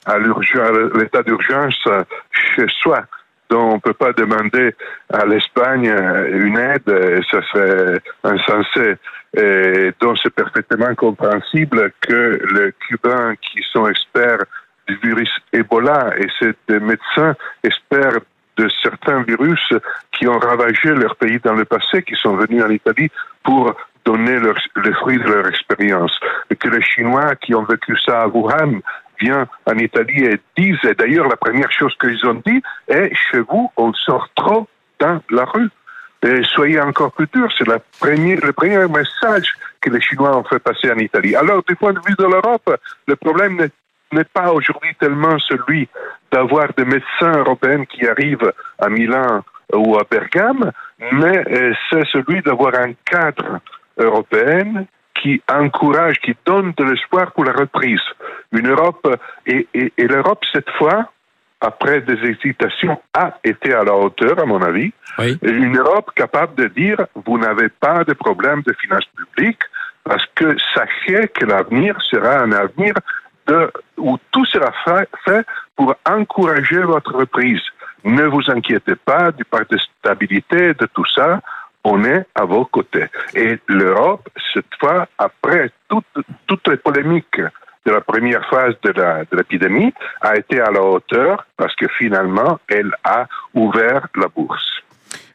à 0.05 0.17
l'état 0.19 1.23
d'urgence 1.23 1.87
chez 2.31 2.65
soi. 2.81 3.03
On 3.51 3.75
ne 3.75 3.79
peut 3.79 3.93
pas 3.93 4.13
demander 4.13 4.73
à 5.11 5.25
l'Espagne 5.25 5.93
une 6.31 6.57
aide, 6.57 7.23
ça 7.29 7.41
serait 7.51 7.99
insensé. 8.23 8.95
Et 9.37 9.91
donc, 10.01 10.17
c'est 10.21 10.33
parfaitement 10.33 10.93
compréhensible 10.95 11.91
que 12.01 12.41
les 12.53 12.71
Cubains 12.87 13.35
qui 13.35 13.61
sont 13.71 13.87
experts 13.87 14.43
du 14.87 14.95
virus 15.03 15.29
Ebola 15.53 16.13
et 16.17 16.27
ces 16.39 16.79
médecins 16.79 17.35
espèrent 17.63 18.19
de 18.57 18.69
certains 18.81 19.23
virus 19.23 19.73
qui 20.11 20.27
ont 20.27 20.37
ravagé 20.39 20.89
leur 20.89 21.15
pays 21.15 21.39
dans 21.39 21.53
le 21.53 21.65
passé, 21.65 22.03
qui 22.03 22.15
sont 22.15 22.35
venus 22.35 22.63
en 22.63 22.69
Italie 22.69 23.09
pour 23.43 23.73
donner 24.03 24.39
leur, 24.39 24.55
les 24.83 24.93
fruits 24.93 25.19
de 25.19 25.31
leur 25.31 25.47
expérience. 25.47 26.19
Et 26.49 26.55
que 26.55 26.67
les 26.67 26.81
Chinois 26.81 27.35
qui 27.35 27.55
ont 27.55 27.63
vécu 27.63 27.97
ça 28.05 28.23
à 28.23 28.27
Wuhan 28.27 28.81
viennent 29.21 29.45
en 29.65 29.77
Italie 29.77 30.25
et 30.25 30.39
disent, 30.57 30.83
et 30.83 30.95
d'ailleurs 30.95 31.27
la 31.27 31.37
première 31.37 31.71
chose 31.71 31.95
qu'ils 31.99 32.25
ont 32.25 32.41
dit 32.45 32.61
est, 32.87 33.13
chez 33.13 33.39
vous, 33.39 33.71
on 33.77 33.93
sort 33.93 34.29
trop 34.35 34.67
dans 34.99 35.21
la 35.29 35.45
rue. 35.45 35.69
Soyez 36.43 36.79
encore 36.79 37.11
plus 37.13 37.27
dur, 37.33 37.51
c'est 37.57 37.67
le 37.67 37.79
premier 38.51 38.87
message 38.87 39.55
que 39.79 39.89
les 39.89 40.01
Chinois 40.01 40.37
ont 40.37 40.43
fait 40.43 40.59
passer 40.59 40.91
en 40.91 40.97
Italie. 40.99 41.35
Alors, 41.35 41.63
du 41.67 41.75
point 41.75 41.93
de 41.93 41.99
vue 42.05 42.13
de 42.17 42.25
l'Europe, 42.25 42.77
le 43.07 43.15
problème 43.15 43.55
n'est 43.55 43.71
n'est 44.13 44.23
pas 44.25 44.51
aujourd'hui 44.51 44.93
tellement 44.99 45.37
celui 45.39 45.87
d'avoir 46.31 46.67
des 46.77 46.85
médecins 46.85 47.37
européens 47.37 47.85
qui 47.85 48.07
arrivent 48.07 48.51
à 48.79 48.89
Milan 48.89 49.43
ou 49.73 49.97
à 49.97 50.03
Bergame, 50.09 50.71
mais 51.13 51.43
euh, 51.47 51.73
c'est 51.89 52.05
celui 52.07 52.41
d'avoir 52.41 52.75
un 52.75 52.93
cadre 53.05 53.59
européen 53.97 54.85
qui 55.21 55.41
encourage, 55.49 56.19
qui 56.19 56.35
donne 56.45 56.73
de 56.77 56.83
l'espoir 56.83 57.31
pour 57.33 57.45
la 57.45 57.53
reprise. 57.53 58.01
Une 58.51 58.69
Europe, 58.69 59.07
et, 59.45 59.67
et, 59.73 59.93
et 59.97 60.07
l'Europe, 60.07 60.43
cette 60.51 60.69
fois, 60.71 61.11
après 61.61 62.01
des 62.01 62.19
hésitations, 62.29 62.99
a 63.13 63.37
été 63.43 63.73
à 63.73 63.83
la 63.83 63.93
hauteur, 63.93 64.39
à 64.39 64.45
mon 64.45 64.61
avis. 64.61 64.91
Une 65.43 65.77
Europe 65.77 66.11
capable 66.15 66.55
de 66.55 66.67
dire, 66.67 66.97
vous 67.25 67.37
n'avez 67.37 67.69
pas 67.69 68.03
de 68.03 68.13
problème 68.13 68.61
de 68.65 68.73
finances 68.73 69.09
publiques, 69.15 69.61
parce 70.03 70.25
que 70.33 70.55
sachez 70.73 71.27
que 71.27 71.45
l'avenir 71.45 71.95
sera 72.01 72.39
un 72.39 72.51
avenir 72.51 72.93
où 73.97 74.17
tout 74.31 74.45
sera 74.45 74.71
fait, 75.25 75.45
pour 75.75 75.95
encourager 76.05 76.79
votre 76.79 77.13
reprise. 77.13 77.61
Ne 78.03 78.23
vous 78.23 78.49
inquiétez 78.49 78.95
pas 78.95 79.31
du 79.31 79.43
pacte 79.45 79.71
de 79.71 79.77
stabilité, 79.77 80.73
de 80.73 80.87
tout 80.93 81.05
ça. 81.05 81.41
On 81.83 82.03
est 82.03 82.25
à 82.35 82.45
vos 82.45 82.65
côtés. 82.65 83.05
Et 83.33 83.59
l'Europe, 83.67 84.29
cette 84.53 84.73
fois, 84.79 85.07
après 85.17 85.71
toutes 85.87 86.67
les 86.67 86.77
polémiques 86.77 87.41
de 87.85 87.91
la 87.91 88.01
première 88.01 88.47
phase 88.49 88.75
de 88.83 89.35
l'épidémie, 89.35 89.93
a 90.21 90.35
été 90.35 90.61
à 90.61 90.71
la 90.71 90.81
hauteur 90.83 91.45
parce 91.57 91.75
que 91.75 91.87
finalement, 91.97 92.59
elle 92.67 92.91
a 93.03 93.27
ouvert 93.53 94.07
la 94.15 94.27
bourse. 94.27 94.80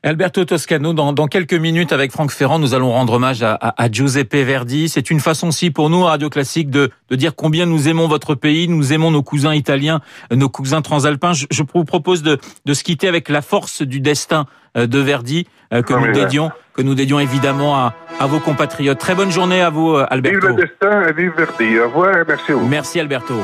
Alberto 0.02 0.44
Toscano, 0.44 0.92
dans, 0.92 1.26
quelques 1.26 1.54
minutes 1.54 1.92
avec 1.92 2.12
Franck 2.12 2.30
Ferrand, 2.30 2.58
nous 2.58 2.74
allons 2.74 2.92
rendre 2.92 3.14
hommage 3.14 3.42
à, 3.42 3.58
Giuseppe 3.90 4.34
Verdi. 4.34 4.88
C'est 4.88 5.10
une 5.10 5.20
façon 5.20 5.48
aussi 5.48 5.70
pour 5.70 5.90
nous, 5.90 6.06
à 6.06 6.10
Radio 6.10 6.30
Classique, 6.30 6.70
de, 6.70 6.90
dire 7.10 7.34
combien 7.34 7.66
nous 7.66 7.88
aimons 7.88 8.08
votre 8.08 8.34
pays, 8.34 8.68
nous 8.68 8.92
aimons 8.92 9.10
nos 9.10 9.22
cousins 9.22 9.54
italiens, 9.54 10.00
nos 10.30 10.48
cousins 10.48 10.82
transalpins. 10.82 11.32
Je, 11.32 11.62
vous 11.74 11.84
propose 11.84 12.22
de, 12.22 12.38
se 12.72 12.84
quitter 12.84 13.08
avec 13.08 13.28
la 13.28 13.42
force 13.42 13.82
du 13.82 14.00
destin 14.00 14.46
euh, 14.76 14.86
de 14.86 14.98
Verdi 14.98 15.46
euh, 15.72 15.82
que 15.82 15.94
nous 15.94 16.12
dédions, 16.12 16.50
que 16.74 16.82
nous 16.82 16.94
dédions 16.94 17.18
évidemment 17.18 17.76
à, 17.76 17.94
vos 18.26 18.40
compatriotes. 18.40 18.98
Très 18.98 19.14
bonne 19.14 19.30
journée 19.30 19.60
à 19.60 19.70
vous, 19.70 19.94
euh, 19.94 20.06
Alberto. 20.10 20.48
Vive 20.48 20.56
le 20.56 20.62
destin 20.62 21.08
et 21.08 21.12
vive 21.12 21.32
Verdi. 21.36 21.78
Au 21.78 21.88
revoir, 21.88 22.24
merci 22.26 22.52
à 22.52 22.54
vous. 22.54 22.66
Merci 22.66 23.00
Alberto. 23.00 23.34